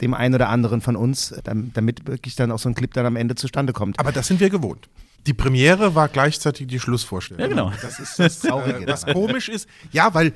dem 0.01 0.15
einen 0.15 0.35
oder 0.35 0.49
anderen 0.49 0.81
von 0.81 0.97
uns, 0.97 1.35
damit 1.45 2.07
wirklich 2.07 2.37
dann 2.37 2.53
auch 2.53 2.59
so 2.59 2.69
ein 2.69 2.75
Clip 2.75 2.93
dann 2.93 3.07
am 3.07 3.17
Ende 3.17 3.35
zustande 3.35 3.73
kommt. 3.73 3.99
Aber 3.99 4.13
das 4.13 4.27
sind 4.27 4.41
wir 4.41 4.51
gewohnt. 4.51 4.89
Die 5.27 5.35
Premiere 5.35 5.95
war 5.95 6.09
gleichzeitig 6.09 6.69
die 6.69 6.79
Schlussvorstellung. 6.79 7.41
Ja, 7.41 7.49
genau. 7.49 7.73
Das 7.83 7.99
ist 7.99 8.19
das 8.19 8.39
Traurige. 8.41 8.85
Äh, 8.85 8.87
was 8.87 9.07
komisch 9.07 9.49
ist, 9.49 9.69
ja, 9.91 10.15
weil 10.15 10.33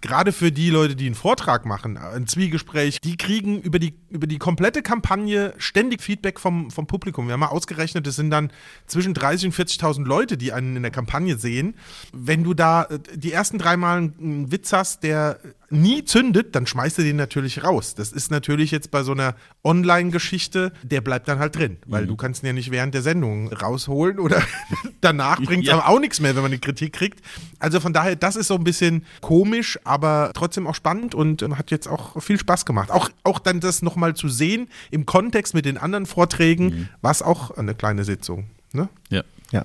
gerade 0.00 0.32
für 0.32 0.52
die 0.52 0.70
Leute, 0.70 0.94
die 0.94 1.06
einen 1.06 1.14
Vortrag 1.14 1.66
machen, 1.66 1.96
ein 1.96 2.26
Zwiegespräch, 2.26 3.00
die 3.00 3.16
kriegen 3.16 3.60
über 3.60 3.78
die, 3.78 3.94
über 4.08 4.26
die 4.26 4.38
komplette 4.38 4.82
Kampagne 4.82 5.52
ständig 5.58 6.02
Feedback 6.02 6.38
vom, 6.38 6.70
vom 6.70 6.86
Publikum. 6.86 7.26
Wir 7.26 7.32
haben 7.32 7.40
mal 7.40 7.48
ausgerechnet, 7.48 8.06
es 8.06 8.16
sind 8.16 8.30
dann 8.30 8.52
zwischen 8.86 9.14
30.000 9.14 9.46
und 9.46 9.54
40.000 9.54 10.04
Leute, 10.04 10.36
die 10.36 10.52
einen 10.52 10.76
in 10.76 10.82
der 10.82 10.92
Kampagne 10.92 11.36
sehen. 11.36 11.74
Wenn 12.12 12.44
du 12.44 12.54
da 12.54 12.84
äh, 12.84 12.98
die 13.14 13.32
ersten 13.32 13.58
drei 13.58 13.76
Mal 13.76 13.96
einen 13.98 14.52
Witz 14.52 14.72
hast, 14.72 15.02
der 15.02 15.40
nie 15.74 16.04
zündet, 16.04 16.54
dann 16.54 16.66
schmeißt 16.66 16.98
du 16.98 17.02
den 17.02 17.16
natürlich 17.16 17.62
raus. 17.62 17.94
Das 17.94 18.12
ist 18.12 18.30
natürlich 18.30 18.70
jetzt 18.70 18.90
bei 18.90 19.02
so 19.02 19.12
einer 19.12 19.34
Online-Geschichte, 19.62 20.72
der 20.82 21.00
bleibt 21.00 21.28
dann 21.28 21.38
halt 21.38 21.56
drin, 21.56 21.76
weil 21.86 22.04
mhm. 22.04 22.08
du 22.08 22.16
kannst 22.16 22.42
ihn 22.42 22.46
ja 22.46 22.52
nicht 22.52 22.70
während 22.70 22.94
der 22.94 23.02
Sendung 23.02 23.52
rausholen 23.52 24.18
oder 24.18 24.42
danach 25.00 25.40
bringt 25.42 25.64
es 25.64 25.68
ja. 25.68 25.74
aber 25.74 25.88
auch 25.88 26.00
nichts 26.00 26.20
mehr, 26.20 26.34
wenn 26.34 26.42
man 26.42 26.52
eine 26.52 26.58
Kritik 26.58 26.92
kriegt. 26.92 27.20
Also 27.58 27.80
von 27.80 27.92
daher, 27.92 28.16
das 28.16 28.36
ist 28.36 28.48
so 28.48 28.54
ein 28.54 28.64
bisschen 28.64 29.04
komisch, 29.20 29.78
aber 29.84 30.32
trotzdem 30.34 30.66
auch 30.66 30.74
spannend 30.74 31.14
und 31.14 31.42
ähm, 31.42 31.58
hat 31.58 31.70
jetzt 31.70 31.86
auch 31.86 32.22
viel 32.22 32.38
Spaß 32.38 32.66
gemacht. 32.66 32.90
Auch, 32.90 33.10
auch 33.22 33.38
dann 33.38 33.60
das 33.60 33.82
nochmal 33.82 34.14
zu 34.14 34.28
sehen 34.28 34.68
im 34.90 35.06
Kontext 35.06 35.54
mit 35.54 35.64
den 35.64 35.78
anderen 35.78 36.06
Vorträgen, 36.06 36.64
mhm. 36.66 36.88
war 37.02 37.10
es 37.10 37.22
auch 37.22 37.50
eine 37.52 37.74
kleine 37.74 38.04
Sitzung. 38.04 38.46
Ne? 38.72 38.88
Ja. 39.10 39.22
Ja. 39.52 39.64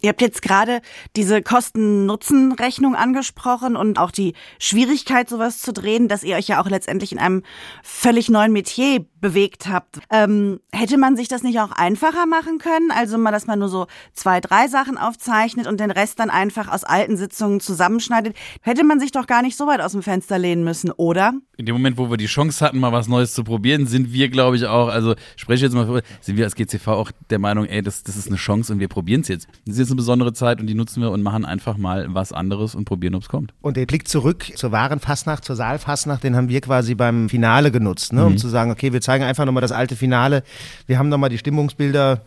Ihr 0.00 0.10
habt 0.10 0.20
jetzt 0.20 0.42
gerade 0.42 0.80
diese 1.16 1.42
Kosten-Nutzen-Rechnung 1.42 2.94
angesprochen 2.94 3.76
und 3.76 3.98
auch 3.98 4.10
die 4.10 4.34
Schwierigkeit, 4.58 5.28
sowas 5.28 5.58
zu 5.58 5.72
drehen, 5.72 6.08
dass 6.08 6.22
ihr 6.22 6.36
euch 6.36 6.48
ja 6.48 6.62
auch 6.62 6.68
letztendlich 6.68 7.12
in 7.12 7.18
einem 7.18 7.42
völlig 7.82 8.28
neuen 8.28 8.52
Metier 8.52 9.04
bewegt 9.20 9.66
habt. 9.68 9.98
Ähm, 10.10 10.60
hätte 10.72 10.98
man 10.98 11.16
sich 11.16 11.28
das 11.28 11.42
nicht 11.42 11.58
auch 11.58 11.72
einfacher 11.72 12.26
machen 12.26 12.58
können? 12.58 12.90
Also 12.90 13.18
mal, 13.18 13.32
dass 13.32 13.46
man 13.46 13.58
nur 13.58 13.68
so 13.68 13.86
zwei, 14.12 14.40
drei 14.40 14.68
Sachen 14.68 14.96
aufzeichnet 14.96 15.66
und 15.66 15.80
den 15.80 15.90
Rest 15.90 16.20
dann 16.20 16.30
einfach 16.30 16.68
aus 16.68 16.84
alten 16.84 17.16
Sitzungen 17.16 17.60
zusammenschneidet. 17.60 18.36
Hätte 18.62 18.84
man 18.84 19.00
sich 19.00 19.10
doch 19.10 19.26
gar 19.26 19.42
nicht 19.42 19.56
so 19.56 19.66
weit 19.66 19.80
aus 19.80 19.92
dem 19.92 20.02
Fenster 20.02 20.38
lehnen 20.38 20.62
müssen, 20.64 20.92
oder? 20.92 21.32
In 21.56 21.66
dem 21.66 21.74
Moment, 21.74 21.98
wo 21.98 22.08
wir 22.08 22.16
die 22.16 22.26
Chance 22.26 22.64
hatten, 22.64 22.78
mal 22.78 22.92
was 22.92 23.08
Neues 23.08 23.34
zu 23.34 23.42
probieren, 23.42 23.86
sind 23.86 24.12
wir, 24.12 24.28
glaube 24.28 24.56
ich, 24.56 24.66
auch, 24.66 24.88
also 24.88 25.16
spreche 25.34 25.64
jetzt 25.64 25.74
mal, 25.74 26.02
sind 26.20 26.36
wir 26.36 26.44
als 26.44 26.54
GCV 26.54 26.86
auch 26.88 27.10
der 27.30 27.40
Meinung, 27.40 27.66
ey, 27.66 27.82
das, 27.82 28.04
das 28.04 28.16
ist 28.16 28.28
eine 28.28 28.36
Chance 28.36 28.72
und 28.72 28.78
wir 28.78 28.88
probieren 28.88 29.22
es 29.22 29.28
jetzt. 29.28 29.48
Ist 29.88 29.92
eine 29.92 29.96
besondere 29.96 30.34
Zeit 30.34 30.60
und 30.60 30.66
die 30.66 30.74
nutzen 30.74 31.00
wir 31.00 31.10
und 31.10 31.22
machen 31.22 31.46
einfach 31.46 31.78
mal 31.78 32.06
was 32.10 32.34
anderes 32.34 32.74
und 32.74 32.84
probieren, 32.84 33.14
ob 33.14 33.22
es 33.22 33.28
kommt. 33.30 33.54
Und 33.62 33.78
der 33.78 33.86
Blick 33.86 34.06
zurück 34.06 34.44
zur 34.54 34.70
wahren 34.70 35.00
Fastnacht, 35.00 35.46
zur 35.46 35.56
Saalfastnacht, 35.56 36.22
den 36.22 36.36
haben 36.36 36.50
wir 36.50 36.60
quasi 36.60 36.94
beim 36.94 37.30
Finale 37.30 37.70
genutzt, 37.70 38.12
ne, 38.12 38.26
um 38.26 38.32
mhm. 38.32 38.36
zu 38.38 38.48
sagen, 38.48 38.70
okay, 38.70 38.92
wir 38.92 39.00
zeigen 39.00 39.24
einfach 39.24 39.46
nochmal 39.46 39.62
das 39.62 39.72
alte 39.72 39.96
Finale. 39.96 40.42
Wir 40.86 40.98
haben 40.98 41.08
nochmal 41.08 41.30
die 41.30 41.38
Stimmungsbilder 41.38 42.20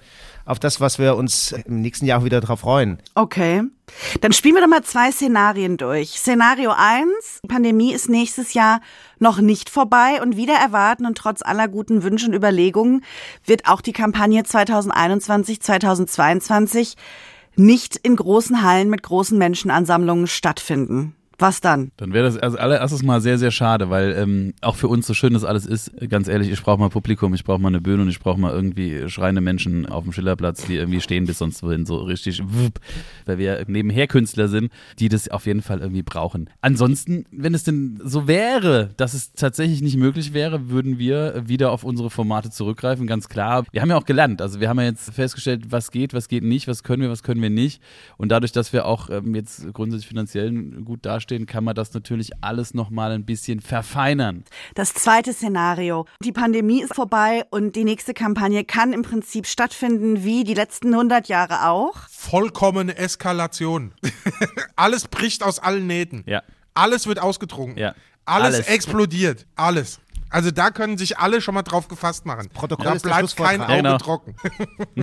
auf 0.43 0.57
das, 0.57 0.81
was 0.81 0.97
wir 0.97 1.15
uns 1.15 1.51
im 1.51 1.81
nächsten 1.81 2.05
Jahr 2.05 2.19
auch 2.19 2.25
wieder 2.25 2.41
darauf 2.41 2.61
freuen. 2.61 2.97
Okay. 3.15 3.61
Dann 4.21 4.31
spielen 4.31 4.55
wir 4.55 4.61
doch 4.61 4.69
mal 4.69 4.83
zwei 4.83 5.11
Szenarien 5.11 5.77
durch. 5.77 6.19
Szenario 6.19 6.71
1, 6.75 7.41
Pandemie 7.47 7.93
ist 7.93 8.09
nächstes 8.09 8.53
Jahr 8.53 8.81
noch 9.19 9.39
nicht 9.39 9.69
vorbei 9.69 10.21
und 10.21 10.37
wieder 10.37 10.55
erwarten 10.55 11.05
und 11.05 11.17
trotz 11.17 11.41
aller 11.41 11.67
guten 11.67 12.01
Wünsche 12.01 12.25
und 12.25 12.33
Überlegungen 12.33 13.03
wird 13.45 13.67
auch 13.67 13.81
die 13.81 13.93
Kampagne 13.93 14.43
2021, 14.43 15.61
2022 15.61 16.95
nicht 17.55 17.95
in 17.97 18.15
großen 18.15 18.63
Hallen 18.63 18.89
mit 18.89 19.03
großen 19.03 19.37
Menschenansammlungen 19.37 20.27
stattfinden. 20.27 21.15
Was 21.41 21.59
dann? 21.59 21.91
Dann 21.97 22.13
wäre 22.13 22.25
das 22.25 22.37
also 22.37 22.59
allererstes 22.59 23.01
mal 23.01 23.19
sehr, 23.19 23.39
sehr 23.39 23.49
schade, 23.49 23.89
weil 23.89 24.11
ähm, 24.15 24.53
auch 24.61 24.75
für 24.75 24.87
uns 24.87 25.07
so 25.07 25.15
schön 25.15 25.33
das 25.33 25.43
alles 25.43 25.65
ist, 25.65 25.91
ganz 26.07 26.27
ehrlich, 26.27 26.51
ich 26.51 26.61
brauche 26.61 26.79
mal 26.79 26.89
Publikum, 26.89 27.33
ich 27.33 27.43
brauche 27.43 27.59
mal 27.59 27.69
eine 27.69 27.81
Bühne 27.81 28.03
und 28.03 28.09
ich 28.09 28.19
brauche 28.19 28.39
mal 28.39 28.53
irgendwie 28.53 29.09
schreiende 29.09 29.41
Menschen 29.41 29.87
auf 29.87 30.03
dem 30.03 30.13
Schillerplatz, 30.13 30.67
die 30.67 30.75
irgendwie 30.75 31.01
stehen 31.01 31.25
bis 31.25 31.39
sonst 31.39 31.63
wohin, 31.63 31.87
so 31.87 31.95
richtig, 31.95 32.43
weil 33.25 33.39
wir 33.39 33.63
nebenher 33.65 34.05
Künstler 34.05 34.49
sind, 34.49 34.71
die 34.99 35.09
das 35.09 35.29
auf 35.29 35.47
jeden 35.47 35.63
Fall 35.63 35.79
irgendwie 35.79 36.03
brauchen. 36.03 36.47
Ansonsten, 36.61 37.25
wenn 37.31 37.55
es 37.55 37.63
denn 37.63 37.99
so 38.03 38.27
wäre, 38.27 38.91
dass 38.97 39.15
es 39.15 39.33
tatsächlich 39.33 39.81
nicht 39.81 39.97
möglich 39.97 40.35
wäre, 40.35 40.69
würden 40.69 40.99
wir 40.99 41.41
wieder 41.47 41.71
auf 41.71 41.83
unsere 41.83 42.11
Formate 42.11 42.51
zurückgreifen, 42.51 43.07
ganz 43.07 43.29
klar. 43.29 43.65
Wir 43.71 43.81
haben 43.81 43.89
ja 43.89 43.97
auch 43.97 44.05
gelernt, 44.05 44.43
also 44.43 44.59
wir 44.59 44.69
haben 44.69 44.79
ja 44.79 44.85
jetzt 44.85 45.11
festgestellt, 45.11 45.71
was 45.71 45.89
geht, 45.89 46.13
was 46.13 46.27
geht 46.27 46.43
nicht, 46.43 46.67
was 46.67 46.83
können 46.83 47.01
wir, 47.01 47.09
was 47.09 47.23
können 47.23 47.41
wir 47.41 47.49
nicht 47.49 47.81
und 48.17 48.29
dadurch, 48.29 48.51
dass 48.51 48.73
wir 48.73 48.85
auch 48.85 49.09
ähm, 49.09 49.33
jetzt 49.33 49.73
grundsätzlich 49.73 50.07
finanziell 50.07 50.51
gut 50.83 51.03
dastehen, 51.03 51.30
dastehen, 51.31 51.45
kann 51.45 51.63
man 51.63 51.75
das 51.75 51.93
natürlich 51.93 52.31
alles 52.41 52.73
nochmal 52.73 53.11
ein 53.11 53.25
bisschen 53.25 53.61
verfeinern. 53.61 54.43
Das 54.75 54.93
zweite 54.93 55.33
Szenario. 55.33 56.05
Die 56.23 56.31
Pandemie 56.31 56.81
ist 56.81 56.93
vorbei 56.93 57.45
und 57.49 57.75
die 57.75 57.83
nächste 57.83 58.13
Kampagne 58.13 58.63
kann 58.63 58.93
im 58.93 59.01
Prinzip 59.01 59.47
stattfinden 59.47 60.23
wie 60.23 60.43
die 60.43 60.53
letzten 60.53 60.93
100 60.93 61.27
Jahre 61.27 61.67
auch. 61.69 61.95
Vollkommene 62.09 62.97
Eskalation. 62.97 63.93
alles 64.75 65.07
bricht 65.07 65.43
aus 65.43 65.59
allen 65.59 65.87
Nähten. 65.87 66.23
Ja. 66.25 66.43
Alles 66.73 67.07
wird 67.07 67.19
ausgetrunken. 67.19 67.77
Ja. 67.77 67.95
Alles, 68.25 68.55
Alles. 68.55 68.67
explodiert. 68.67 69.45
Alles. 69.55 69.99
Also 70.31 70.49
da 70.49 70.69
können 70.71 70.97
sich 70.97 71.17
alle 71.19 71.41
schon 71.41 71.53
mal 71.53 71.61
drauf 71.61 71.87
gefasst 71.87 72.25
machen. 72.25 72.49
Protokoll 72.53 72.85
da 72.85 72.93
ist 72.93 73.03
der 73.05 73.09
bleibt 73.09 73.35
kein 73.35 73.57
Schlussvortrag. 73.59 73.61
Auge 73.69 73.71
Ja, 73.73 73.77
genau. 73.77 73.97
trocken. 73.97 74.35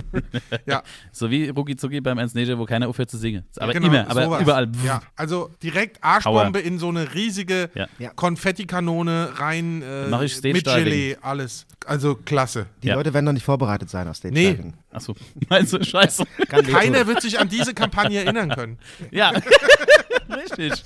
ja, 0.65 0.83
So 1.11 1.29
wie 1.29 1.49
Ruki 1.49 1.75
Zuki 1.75 2.01
beim 2.01 2.17
Ernst 2.17 2.35
Neger, 2.35 2.57
wo 2.57 2.65
keiner 2.65 2.87
aufhört 2.89 3.09
zu 3.11 3.17
singen. 3.17 3.45
Aber 3.57 3.73
genau, 3.73 3.87
immer, 3.87 4.09
aber 4.09 4.23
sowas. 4.25 4.41
überall. 4.41 4.71
Ja, 4.85 5.01
also 5.15 5.51
direkt 5.63 6.03
Arschbombe 6.03 6.59
in 6.59 6.79
so 6.79 6.89
eine 6.89 7.13
riesige 7.13 7.69
Ja. 7.75 7.87
Ja. 7.99 8.09
Konfettikanone 8.09 9.33
rein 9.39 9.81
äh, 9.81 10.07
Mach 10.09 10.21
ich 10.21 10.33
Stage 10.35 10.53
mit. 10.53 10.65
Gelee, 10.65 11.17
alles. 11.21 11.65
Also 11.85 12.15
klasse. 12.15 12.65
Die 12.83 12.87
Ja. 12.87 12.95
Leute 12.95 13.13
werden 13.13 13.25
noch 13.25 13.33
nicht 13.33 13.45
vorbereitet 13.45 13.89
sein 13.89 14.07
aus 14.07 14.19
den 14.21 14.33
Nee. 14.33 14.57
Achso, 14.91 15.15
meinst 15.49 15.73
du, 15.73 15.83
scheiße. 15.83 16.23
Keiner 16.71 17.05
wird 17.07 17.21
sich 17.21 17.39
an 17.39 17.47
diese 17.49 17.73
Kampagne 17.75 18.23
erinnern 18.23 18.49
können. 18.49 18.79
Ja, 19.11 19.31
richtig. 20.29 20.83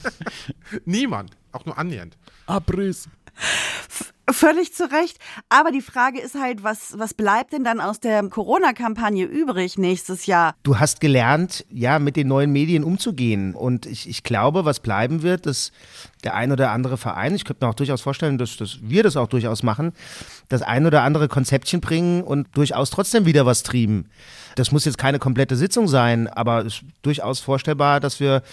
Niemand. 0.86 1.32
Auch 1.54 1.66
nur 1.66 1.78
annähernd. 1.78 2.18
Abriss. 2.46 3.08
Völlig 4.30 4.74
zu 4.74 4.90
Recht. 4.90 5.18
Aber 5.50 5.72
die 5.72 5.82
Frage 5.82 6.20
ist 6.20 6.36
halt, 6.36 6.64
was, 6.64 6.98
was 6.98 7.14
bleibt 7.14 7.52
denn 7.52 7.66
dann 7.66 7.82
aus 7.82 8.00
der 8.00 8.24
Corona-Kampagne 8.24 9.26
übrig 9.26 9.78
nächstes 9.78 10.26
Jahr? 10.28 10.56
Du 10.64 10.80
hast 10.80 11.02
gelernt, 11.02 11.66
ja, 11.70 12.00
mit 12.00 12.16
den 12.16 12.30
neuen 12.30 12.52
Medien 12.52 12.86
umzugehen. 12.86 13.54
Und 13.54 13.86
ich, 13.86 14.08
ich 14.08 14.24
glaube, 14.24 14.64
was 14.64 14.80
bleiben 14.80 15.24
wird, 15.24 15.46
dass 15.46 15.74
der 16.24 16.36
ein 16.36 16.54
oder 16.54 16.72
andere 16.72 16.98
Verein, 16.98 17.36
ich 17.36 17.44
könnte 17.44 17.66
mir 17.66 17.70
auch 17.70 17.76
durchaus 17.76 18.02
vorstellen, 18.02 18.38
dass, 18.38 18.56
dass 18.56 18.80
wir 18.82 19.04
das 19.04 19.18
auch 19.18 19.28
durchaus 19.28 19.62
machen, 19.62 19.92
das 20.48 20.62
ein 20.62 20.86
oder 20.86 21.04
andere 21.04 21.28
Konzeptchen 21.28 21.82
bringen 21.82 22.24
und 22.24 22.48
durchaus 22.56 22.92
trotzdem 22.92 23.26
wieder 23.26 23.46
was 23.46 23.64
trieben. 23.64 24.06
Das 24.56 24.72
muss 24.72 24.86
jetzt 24.86 24.98
keine 24.98 25.20
komplette 25.20 25.56
Sitzung 25.56 25.88
sein, 25.88 26.28
aber 26.28 26.60
es 26.60 26.76
ist 26.76 26.84
durchaus 27.02 27.40
vorstellbar, 27.40 28.00
dass 28.00 28.20
wir 28.20 28.44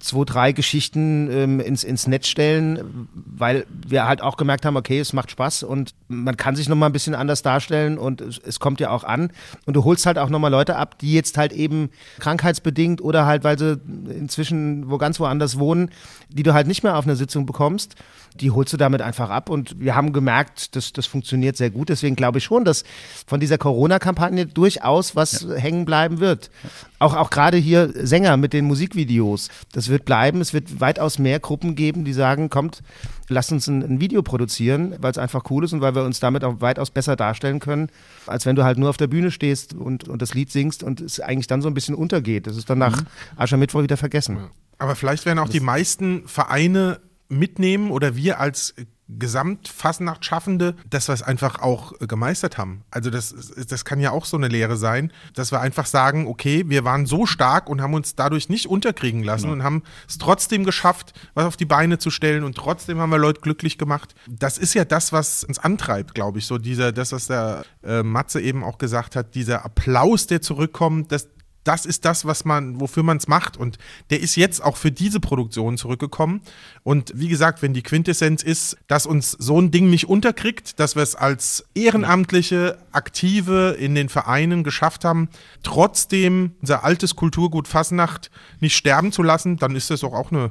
zwei, 0.00 0.24
drei 0.24 0.52
Geschichten 0.52 1.30
ähm, 1.30 1.60
ins, 1.60 1.84
ins 1.84 2.06
Netz 2.06 2.26
stellen, 2.26 3.08
weil 3.14 3.64
wir 3.70 4.06
halt 4.06 4.20
auch 4.20 4.36
gemerkt 4.36 4.66
haben, 4.66 4.76
okay, 4.76 4.97
es 4.98 5.12
macht 5.12 5.30
Spaß 5.30 5.62
und 5.62 5.94
man 6.08 6.36
kann 6.36 6.56
sich 6.56 6.68
nochmal 6.68 6.88
ein 6.88 6.92
bisschen 6.92 7.14
anders 7.14 7.42
darstellen 7.42 7.98
und 7.98 8.20
es, 8.20 8.38
es 8.38 8.60
kommt 8.60 8.80
ja 8.80 8.90
auch 8.90 9.04
an. 9.04 9.30
Und 9.66 9.74
du 9.74 9.84
holst 9.84 10.06
halt 10.06 10.18
auch 10.18 10.30
nochmal 10.30 10.50
Leute 10.50 10.76
ab, 10.76 10.98
die 10.98 11.12
jetzt 11.12 11.38
halt 11.38 11.52
eben 11.52 11.90
krankheitsbedingt 12.18 13.00
oder 13.00 13.26
halt, 13.26 13.44
weil 13.44 13.58
sie 13.58 13.80
inzwischen 14.08 14.90
wo 14.90 14.98
ganz 14.98 15.20
woanders 15.20 15.58
wohnen, 15.58 15.90
die 16.28 16.42
du 16.42 16.54
halt 16.54 16.66
nicht 16.66 16.82
mehr 16.82 16.96
auf 16.96 17.04
einer 17.04 17.16
Sitzung 17.16 17.46
bekommst, 17.46 17.94
die 18.34 18.50
holst 18.50 18.72
du 18.72 18.76
damit 18.76 19.02
einfach 19.02 19.30
ab. 19.30 19.50
Und 19.50 19.80
wir 19.80 19.94
haben 19.94 20.12
gemerkt, 20.12 20.76
das, 20.76 20.92
das 20.92 21.06
funktioniert 21.06 21.56
sehr 21.56 21.70
gut. 21.70 21.88
Deswegen 21.88 22.16
glaube 22.16 22.38
ich 22.38 22.44
schon, 22.44 22.64
dass 22.64 22.84
von 23.26 23.40
dieser 23.40 23.58
Corona-Kampagne 23.58 24.46
durchaus 24.46 25.16
was 25.16 25.46
hängen 25.56 25.84
bleiben 25.84 26.20
wird. 26.20 26.50
Auch, 26.98 27.14
auch 27.14 27.30
gerade 27.30 27.56
hier 27.56 27.92
Sänger 27.94 28.36
mit 28.36 28.52
den 28.52 28.64
Musikvideos. 28.64 29.48
Das 29.72 29.88
wird 29.88 30.04
bleiben. 30.04 30.40
Es 30.40 30.52
wird 30.52 30.80
weitaus 30.80 31.18
mehr 31.18 31.40
Gruppen 31.40 31.74
geben, 31.74 32.04
die 32.04 32.12
sagen, 32.12 32.50
kommt, 32.50 32.82
lasst 33.28 33.52
uns 33.52 33.66
ein, 33.66 33.82
ein 33.82 34.00
Video 34.00 34.22
produzieren, 34.22 34.94
weil 35.00 35.10
es 35.10 35.18
einfach 35.18 35.44
cool 35.50 35.64
ist 35.64 35.72
und 35.72 35.80
weil 35.80 35.94
wir 35.94 36.04
uns 36.04 36.20
damit 36.20 36.44
auch 36.44 36.60
weitaus 36.60 36.90
besser 36.90 37.16
darstellen 37.16 37.60
können, 37.60 37.88
als 38.26 38.46
wenn 38.46 38.56
du 38.56 38.64
halt 38.64 38.78
nur 38.78 38.90
auf 38.90 38.96
der 38.96 39.06
Bühne 39.06 39.30
stehst 39.30 39.74
und, 39.74 40.08
und 40.08 40.22
das 40.22 40.34
Lied 40.34 40.50
singst 40.50 40.82
und 40.82 41.00
es 41.00 41.20
eigentlich 41.20 41.46
dann 41.46 41.62
so 41.62 41.68
ein 41.68 41.74
bisschen 41.74 41.94
untergeht. 41.94 42.46
Das 42.46 42.56
ist 42.56 42.68
dann 42.70 42.78
nach 42.78 43.02
Aschermittwoch 43.36 43.82
wieder 43.82 43.96
vergessen. 43.96 44.38
Aber 44.78 44.94
vielleicht 44.94 45.26
werden 45.26 45.38
auch 45.38 45.48
die 45.48 45.60
meisten 45.60 46.26
Vereine 46.26 47.00
mitnehmen 47.28 47.90
oder 47.90 48.16
wir 48.16 48.40
als 48.40 48.74
Gesamtfasnacht-Schaffende, 49.08 50.74
dass 50.88 51.08
wir 51.08 51.14
es 51.14 51.22
einfach 51.22 51.60
auch 51.60 51.92
äh, 52.00 52.06
gemeistert 52.06 52.58
haben. 52.58 52.84
Also 52.90 53.10
das, 53.10 53.52
das 53.68 53.84
kann 53.84 54.00
ja 54.00 54.10
auch 54.10 54.24
so 54.24 54.36
eine 54.36 54.48
Lehre 54.48 54.76
sein, 54.76 55.12
dass 55.34 55.50
wir 55.52 55.60
einfach 55.60 55.86
sagen, 55.86 56.26
okay, 56.26 56.64
wir 56.68 56.84
waren 56.84 57.06
so 57.06 57.26
stark 57.26 57.68
und 57.68 57.80
haben 57.80 57.94
uns 57.94 58.14
dadurch 58.14 58.48
nicht 58.48 58.66
unterkriegen 58.66 59.22
lassen 59.24 59.50
und 59.50 59.62
haben 59.62 59.82
es 60.06 60.18
trotzdem 60.18 60.64
geschafft, 60.64 61.14
was 61.34 61.46
auf 61.46 61.56
die 61.56 61.64
Beine 61.64 61.98
zu 61.98 62.10
stellen 62.10 62.44
und 62.44 62.56
trotzdem 62.56 62.98
haben 62.98 63.10
wir 63.10 63.18
Leute 63.18 63.40
glücklich 63.40 63.78
gemacht. 63.78 64.14
Das 64.28 64.58
ist 64.58 64.74
ja 64.74 64.84
das, 64.84 65.12
was 65.12 65.44
uns 65.44 65.58
antreibt, 65.58 66.14
glaube 66.14 66.38
ich, 66.38 66.46
so 66.46 66.58
dieser, 66.58 66.92
das, 66.92 67.12
was 67.12 67.28
der 67.28 67.64
äh, 67.82 68.02
Matze 68.02 68.40
eben 68.40 68.62
auch 68.62 68.78
gesagt 68.78 69.16
hat, 69.16 69.34
dieser 69.34 69.64
Applaus, 69.64 70.26
der 70.26 70.42
zurückkommt, 70.42 71.12
das, 71.12 71.28
das 71.64 71.84
ist 71.84 72.04
das, 72.04 72.24
was 72.24 72.44
man, 72.44 72.80
wofür 72.80 73.02
man 73.02 73.18
es 73.18 73.28
macht. 73.28 73.56
Und 73.56 73.78
der 74.10 74.20
ist 74.20 74.36
jetzt 74.36 74.62
auch 74.62 74.76
für 74.76 74.90
diese 74.90 75.20
Produktion 75.20 75.76
zurückgekommen. 75.76 76.40
Und 76.82 77.12
wie 77.14 77.28
gesagt, 77.28 77.62
wenn 77.62 77.74
die 77.74 77.82
Quintessenz 77.82 78.42
ist, 78.42 78.76
dass 78.86 79.06
uns 79.06 79.32
so 79.32 79.60
ein 79.60 79.70
Ding 79.70 79.90
nicht 79.90 80.08
unterkriegt, 80.08 80.80
dass 80.80 80.96
wir 80.96 81.02
es 81.02 81.14
als 81.14 81.64
ehrenamtliche, 81.74 82.78
aktive 82.92 83.76
in 83.78 83.94
den 83.94 84.08
Vereinen 84.08 84.64
geschafft 84.64 85.04
haben, 85.04 85.28
trotzdem 85.62 86.52
unser 86.60 86.84
altes 86.84 87.16
Kulturgut 87.16 87.68
Fasnacht 87.68 88.30
nicht 88.60 88.76
sterben 88.76 89.12
zu 89.12 89.22
lassen, 89.22 89.56
dann 89.56 89.76
ist 89.76 89.90
das 89.90 90.00
doch 90.00 90.14
auch 90.14 90.32
eine, 90.32 90.50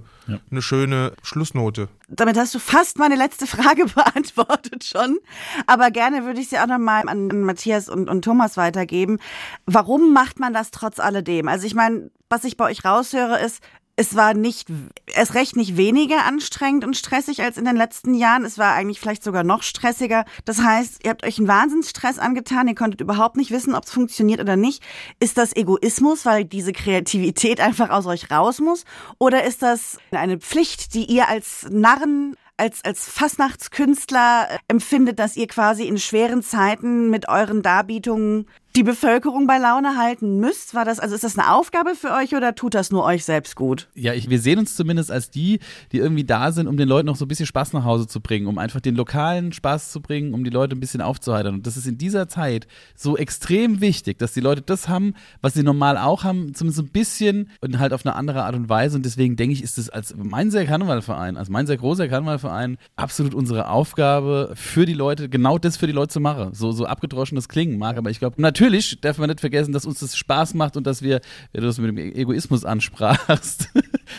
eine 0.49 0.61
schöne 0.61 1.13
Schlussnote. 1.23 1.89
Damit 2.07 2.37
hast 2.37 2.55
du 2.55 2.59
fast 2.59 2.97
meine 2.97 3.15
letzte 3.15 3.47
Frage 3.47 3.85
beantwortet 3.95 4.83
schon. 4.85 5.19
Aber 5.65 5.91
gerne 5.91 6.25
würde 6.25 6.39
ich 6.39 6.49
sie 6.49 6.59
auch 6.59 6.67
nochmal 6.67 7.07
an 7.07 7.27
an 7.31 7.41
Matthias 7.41 7.89
und, 7.89 8.09
und 8.09 8.23
Thomas 8.23 8.57
weitergeben. 8.57 9.19
Warum 9.65 10.13
macht 10.13 10.39
man 10.39 10.53
das 10.53 10.71
trotz 10.71 10.99
alledem? 10.99 11.47
Also 11.47 11.65
ich 11.65 11.75
meine, 11.75 12.09
was 12.29 12.43
ich 12.43 12.57
bei 12.57 12.65
euch 12.65 12.83
raushöre, 12.85 13.39
ist, 13.39 13.61
es 13.99 14.15
war 14.15 14.35
nicht, 14.35 14.67
erst 15.07 15.33
recht 15.33 15.55
nicht 15.55 15.75
weniger 15.75 16.23
anstrengend 16.25 16.85
und 16.85 16.95
stressig 16.95 17.41
als 17.41 17.57
in 17.57 17.65
den 17.65 17.75
letzten 17.75 18.13
Jahren. 18.13 18.45
Es 18.45 18.59
war 18.59 18.73
eigentlich 18.75 18.99
vielleicht 18.99 19.23
sogar 19.23 19.43
noch 19.43 19.63
stressiger. 19.63 20.23
Das 20.45 20.61
heißt, 20.61 21.03
ihr 21.03 21.09
habt 21.09 21.25
euch 21.25 21.39
einen 21.39 21.47
Wahnsinnsstress 21.47 22.19
angetan. 22.19 22.67
Ihr 22.67 22.75
konntet 22.75 23.01
überhaupt 23.01 23.37
nicht 23.37 23.49
wissen, 23.49 23.73
ob 23.73 23.85
es 23.85 23.91
funktioniert 23.91 24.39
oder 24.39 24.55
nicht. 24.55 24.83
Ist 25.19 25.39
das 25.39 25.55
Egoismus, 25.55 26.27
weil 26.27 26.45
diese 26.45 26.73
Kreativität 26.73 27.59
einfach 27.67 27.89
aus 27.89 28.05
euch 28.05 28.29
raus 28.29 28.59
muss? 28.59 28.85
Oder 29.17 29.45
ist 29.45 29.63
das 29.63 29.97
eine 30.11 30.37
Pflicht, 30.37 30.93
die 30.93 31.05
ihr 31.05 31.27
als 31.27 31.67
Narren 31.71 32.35
als, 32.57 32.83
als 32.83 33.07
Fastnachtskünstler 33.07 34.47
äh, 34.49 34.57
empfindet, 34.67 35.19
dass 35.19 35.37
ihr 35.37 35.47
quasi 35.47 35.83
in 35.83 35.99
schweren 35.99 36.41
Zeiten 36.41 37.09
mit 37.09 37.29
euren 37.29 37.61
Darbietungen 37.61 38.47
die 38.77 38.83
Bevölkerung 38.83 39.47
bei 39.47 39.57
Laune 39.57 39.97
halten 39.97 40.39
müsst? 40.39 40.75
War 40.75 40.85
das, 40.85 40.99
also 40.99 41.15
ist 41.15 41.23
das 41.23 41.35
eine 41.35 41.51
Aufgabe 41.51 41.95
für 41.95 42.13
euch 42.13 42.35
oder 42.35 42.53
tut 42.53 42.75
das 42.75 42.91
nur 42.91 43.03
euch 43.03 43.25
selbst 43.25 43.55
gut? 43.55 43.87
Ja, 43.95 44.13
ich, 44.13 44.29
wir 44.29 44.39
sehen 44.39 44.59
uns 44.59 44.75
zumindest 44.75 45.11
als 45.11 45.31
die, 45.31 45.59
die 45.91 45.97
irgendwie 45.97 46.23
da 46.23 46.51
sind, 46.51 46.67
um 46.67 46.77
den 46.77 46.87
Leuten 46.87 47.07
noch 47.07 47.15
so 47.15 47.25
ein 47.25 47.27
bisschen 47.27 47.47
Spaß 47.47 47.73
nach 47.73 47.85
Hause 47.85 48.05
zu 48.05 48.21
bringen, 48.21 48.45
um 48.45 48.59
einfach 48.59 48.79
den 48.79 48.95
lokalen 48.95 49.51
Spaß 49.51 49.91
zu 49.91 49.99
bringen, 49.99 50.35
um 50.35 50.43
die 50.43 50.51
Leute 50.51 50.75
ein 50.75 50.79
bisschen 50.79 51.01
aufzuheitern. 51.01 51.55
Und 51.55 51.65
das 51.65 51.75
ist 51.75 51.87
in 51.87 51.97
dieser 51.97 52.27
Zeit 52.27 52.67
so 52.95 53.17
extrem 53.17 53.81
wichtig, 53.81 54.19
dass 54.19 54.33
die 54.33 54.41
Leute 54.41 54.61
das 54.61 54.87
haben, 54.87 55.15
was 55.41 55.55
sie 55.55 55.63
normal 55.63 55.97
auch 55.97 56.23
haben, 56.23 56.53
zumindest 56.53 56.83
ein 56.83 56.91
bisschen 56.91 57.49
und 57.61 57.79
halt 57.79 57.93
auf 57.93 58.05
eine 58.05 58.13
andere 58.13 58.43
Art 58.43 58.53
und 58.53 58.69
Weise. 58.69 58.95
Und 58.95 59.05
deswegen 59.07 59.37
denke 59.37 59.53
ich, 59.53 59.63
ist 59.63 59.79
es 59.79 59.89
als 59.89 60.15
Mainzer 60.15 60.65
Karnevalverein, 60.65 61.35
als 61.35 61.49
mein 61.49 61.65
sehr 61.65 61.77
großer 61.77 62.07
Karnevalverein, 62.07 62.77
absolut 62.95 63.33
unsere 63.33 63.69
Aufgabe 63.69 64.51
für 64.53 64.85
die 64.85 64.93
Leute, 64.93 65.29
genau 65.29 65.57
das 65.57 65.77
für 65.77 65.87
die 65.87 65.93
Leute 65.93 66.13
zu 66.13 66.19
machen. 66.19 66.53
So, 66.53 66.71
so 66.71 66.85
das 66.85 67.49
klingen 67.49 67.79
mag, 67.79 67.97
aber 67.97 68.11
ich 68.11 68.19
glaube, 68.19 68.39
natürlich 68.39 68.66
darf 69.01 69.17
man 69.17 69.29
nicht 69.29 69.39
vergessen, 69.39 69.71
dass 69.73 69.85
uns 69.85 69.99
das 69.99 70.15
Spaß 70.15 70.53
macht 70.53 70.77
und 70.77 70.85
dass 70.85 71.01
wir, 71.01 71.21
wenn 71.51 71.61
du 71.61 71.67
das 71.67 71.77
mit 71.77 71.89
dem 71.89 71.97
Egoismus 71.97 72.65
ansprachst, 72.65 73.69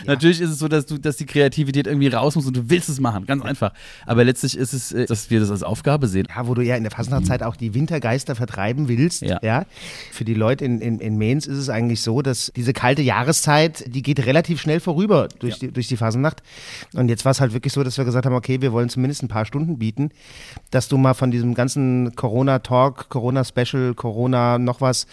natürlich 0.05 0.41
ist 0.41 0.49
es 0.51 0.59
so, 0.59 0.67
dass 0.67 0.85
du, 0.85 0.97
dass 0.97 1.17
die 1.17 1.25
Kreativität 1.25 1.87
irgendwie 1.87 2.07
raus 2.07 2.35
muss 2.35 2.45
und 2.45 2.55
du 2.55 2.69
willst 2.69 2.89
es 2.89 2.99
machen, 2.99 3.25
ganz 3.25 3.43
einfach. 3.43 3.73
Aber 4.05 4.23
letztlich 4.23 4.57
ist 4.57 4.73
es, 4.73 4.91
äh, 4.91 5.05
dass 5.05 5.29
wir 5.29 5.39
das 5.39 5.51
als 5.51 5.63
Aufgabe 5.63 6.07
sehen. 6.07 6.27
Ja, 6.35 6.47
wo 6.47 6.53
du 6.53 6.61
ja 6.61 6.75
in 6.75 6.83
der 6.83 6.91
Fastnachtzeit 6.91 7.43
auch 7.43 7.55
die 7.55 7.73
Wintergeister 7.73 8.35
vertreiben 8.35 8.87
willst. 8.87 9.21
Ja. 9.21 9.65
Für 10.11 10.25
die 10.25 10.33
Leute 10.33 10.65
in, 10.65 10.81
in, 10.81 10.99
in 10.99 11.17
Mainz 11.17 11.45
ist 11.45 11.57
es 11.57 11.69
eigentlich 11.69 12.01
so, 12.01 12.21
dass 12.21 12.51
diese 12.55 12.73
kalte 12.73 13.01
Jahreszeit, 13.01 13.83
die 13.87 14.01
geht 14.01 14.25
relativ 14.25 14.61
schnell 14.61 14.79
vorüber 14.79 15.27
durch, 15.39 15.59
die, 15.59 15.71
durch 15.71 15.87
die 15.87 15.97
Fasnacht. 15.97 16.41
Und 16.93 17.09
jetzt 17.09 17.25
war 17.25 17.31
es 17.31 17.41
halt 17.41 17.53
wirklich 17.53 17.73
so, 17.73 17.83
dass 17.83 17.97
wir 17.97 18.05
gesagt 18.05 18.25
haben, 18.25 18.35
okay, 18.35 18.61
wir 18.61 18.71
wollen 18.71 18.89
zumindest 18.89 19.23
ein 19.23 19.27
paar 19.27 19.45
Stunden 19.45 19.79
bieten, 19.79 20.11
dass 20.71 20.87
du 20.87 20.97
mal 20.97 21.13
von 21.13 21.31
diesem 21.31 21.53
ganzen 21.53 22.15
Corona-Talk, 22.15 23.09
Corona-Special, 23.09 23.93
Corona 23.93 24.57
noch 24.57 24.81
was, 24.81 25.07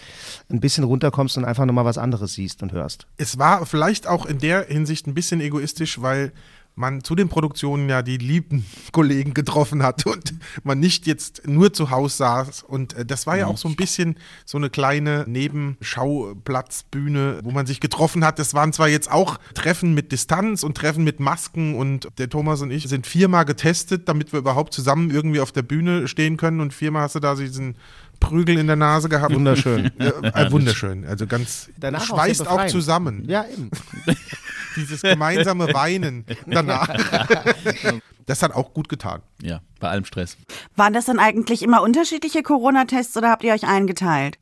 ein 0.49 0.59
bisschen 0.59 0.83
runterkommst 0.83 1.37
und 1.37 1.45
einfach 1.45 1.65
nochmal 1.65 1.85
was 1.85 1.97
anderes 1.97 2.33
siehst 2.33 2.63
und 2.63 2.71
hörst. 2.71 3.07
es 3.17 3.37
war 3.37 3.65
vielleicht 3.65 4.07
auch 4.07 4.25
in 4.25 4.39
der 4.39 4.66
Hinsicht 4.67 5.07
ein 5.07 5.13
bisschen 5.13 5.41
egoistisch, 5.41 6.01
weil 6.01 6.31
man 6.77 7.03
zu 7.03 7.15
den 7.15 7.27
Produktionen 7.27 7.89
ja 7.89 8.03
die 8.03 8.17
lieben 8.17 8.65
Kollegen 8.91 9.33
getroffen 9.33 9.81
hat 9.83 10.05
und 10.05 10.35
man 10.63 10.79
nicht 10.79 11.07
jetzt 11.07 11.47
nur 11.47 11.73
zu 11.73 11.89
Hause 11.89 12.17
saß. 12.17 12.61
Und 12.63 12.93
äh, 12.93 13.03
das 13.05 13.27
war 13.27 13.35
ja 13.35 13.47
auch 13.47 13.57
so 13.57 13.67
ein 13.67 13.75
bisschen 13.75 14.15
so 14.45 14.59
eine 14.59 14.69
kleine 14.69 15.25
Nebenschauplatzbühne, 15.27 17.39
wo 17.43 17.49
man 17.51 17.65
sich 17.65 17.79
getroffen 17.79 18.23
hat. 18.23 18.37
Das 18.39 18.53
waren 18.53 18.73
zwar 18.73 18.89
jetzt 18.89 19.09
auch 19.11 19.39
Treffen 19.55 19.95
mit 19.95 20.11
Distanz 20.11 20.61
und 20.63 20.77
Treffen 20.77 21.03
mit 21.03 21.19
Masken 21.19 21.73
und 21.75 22.09
der 22.19 22.29
Thomas 22.29 22.61
und 22.61 22.69
ich 22.69 22.87
sind 22.87 23.07
viermal 23.07 23.45
getestet, 23.45 24.07
damit 24.07 24.31
wir 24.31 24.37
überhaupt 24.39 24.71
zusammen 24.73 25.09
irgendwie 25.09 25.39
auf 25.39 25.51
der 25.51 25.63
Bühne 25.63 26.07
stehen 26.07 26.37
können 26.37 26.61
und 26.61 26.75
viermal 26.75 27.01
hast 27.03 27.15
du 27.15 27.19
da 27.19 27.33
diesen 27.33 27.75
Prügel 28.19 28.57
in 28.57 28.65
der 28.67 28.75
Nase 28.75 29.09
gehabt. 29.09 29.33
Wunderschön. 29.33 29.91
Äh, 29.97 30.51
wunderschön. 30.51 31.05
Also 31.05 31.25
ganz 31.27 31.69
Danach 31.77 32.01
auch 32.01 32.17
schweißt 32.17 32.41
auch, 32.41 32.51
befreiend. 32.51 32.71
zusammen. 32.71 33.23
Ja, 33.27 33.45
eben. 33.51 33.71
Dieses 34.77 35.01
gemeinsame 35.01 35.73
Weinen 35.73 36.25
danach. 36.45 36.89
Das 38.27 38.43
hat 38.43 38.53
auch 38.53 38.73
gut 38.73 38.89
getan. 38.89 39.21
Ja, 39.41 39.61
bei 39.79 39.87
allem 39.87 40.03
Stress. 40.03 40.35
Waren 40.75 40.91
das 40.91 41.05
dann 41.05 41.17
eigentlich 41.17 41.63
immer 41.63 41.81
unterschiedliche 41.81 42.43
Corona-Tests 42.43 43.15
oder 43.15 43.29
habt 43.29 43.41
ihr 43.45 43.53
euch 43.53 43.65
eingeteilt? 43.65 44.37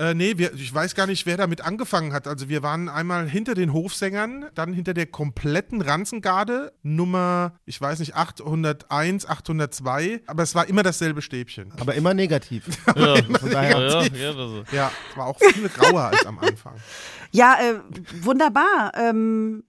Äh, 0.00 0.14
nee, 0.14 0.38
wir, 0.38 0.54
ich 0.54 0.72
weiß 0.72 0.94
gar 0.94 1.06
nicht, 1.06 1.26
wer 1.26 1.36
damit 1.36 1.60
angefangen 1.60 2.14
hat. 2.14 2.26
Also 2.26 2.48
wir 2.48 2.62
waren 2.62 2.88
einmal 2.88 3.28
hinter 3.28 3.52
den 3.52 3.74
Hofsängern, 3.74 4.46
dann 4.54 4.72
hinter 4.72 4.94
der 4.94 5.04
kompletten 5.04 5.82
Ranzengarde, 5.82 6.72
Nummer, 6.82 7.52
ich 7.66 7.78
weiß 7.78 7.98
nicht, 7.98 8.16
801, 8.16 9.26
802, 9.28 10.22
aber 10.26 10.42
es 10.42 10.54
war 10.54 10.66
immer 10.70 10.82
dasselbe 10.82 11.20
Stäbchen. 11.20 11.74
Aber 11.78 11.94
immer 11.94 12.14
negativ. 12.14 12.64
Ja, 12.96 13.22
Von 13.22 13.50
daher, 13.50 14.08
Ja, 14.72 14.90
es 15.10 15.16
war 15.16 15.26
auch 15.26 15.38
viel 15.38 15.68
grauer 15.68 16.02
als 16.04 16.26
am 16.26 16.38
Anfang. 16.38 16.74
Ja, 17.30 17.56
äh, 17.60 17.80
wunderbar. 18.24 18.92
Ähm, 18.94 19.64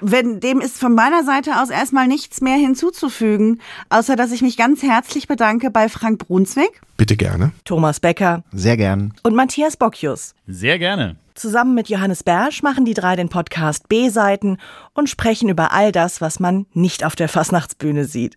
wenn 0.00 0.40
dem 0.40 0.60
ist 0.60 0.78
von 0.78 0.94
meiner 0.94 1.24
Seite 1.24 1.60
aus 1.60 1.70
erstmal 1.70 2.06
nichts 2.06 2.40
mehr 2.40 2.56
hinzuzufügen, 2.56 3.60
außer 3.88 4.16
dass 4.16 4.32
ich 4.32 4.42
mich 4.42 4.56
ganz 4.56 4.82
herzlich 4.82 5.28
bedanke 5.28 5.70
bei 5.70 5.88
Frank 5.88 6.26
Brunswick 6.26 6.80
Bitte 6.96 7.16
gerne. 7.16 7.52
Thomas 7.64 7.98
Becker 8.00 8.44
sehr 8.52 8.76
gern. 8.76 9.14
und 9.22 9.34
Matthias 9.34 9.76
Bockius. 9.76 10.34
Sehr 10.46 10.78
gerne. 10.78 11.16
Zusammen 11.34 11.74
mit 11.74 11.88
Johannes 11.88 12.22
Bersch 12.22 12.62
machen 12.62 12.84
die 12.84 12.92
drei 12.92 13.16
den 13.16 13.30
Podcast 13.30 13.88
B-Seiten 13.88 14.58
und 14.92 15.08
sprechen 15.08 15.48
über 15.48 15.72
all 15.72 15.92
das, 15.92 16.20
was 16.20 16.38
man 16.38 16.66
nicht 16.74 17.02
auf 17.02 17.16
der 17.16 17.30
Fasnachtsbühne 17.30 18.04
sieht. 18.04 18.36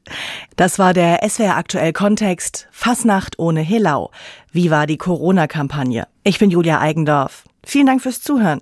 Das 0.56 0.80
war 0.80 0.94
der 0.94 1.28
SWR 1.28 1.58
aktuell 1.58 1.92
Kontext 1.92 2.70
Fasnacht 2.72 3.38
ohne 3.40 3.60
Hillau. 3.60 4.12
Wie 4.54 4.72
war 4.72 4.88
die 4.88 4.98
Corona-Kampagne? 4.98 6.08
Ich 6.24 6.40
bin 6.40 6.50
Julia 6.50 6.80
Eigendorf. 6.80 7.44
Vielen 7.66 7.88
Dank 7.88 8.02
fürs 8.02 8.22
Zuhören. 8.22 8.62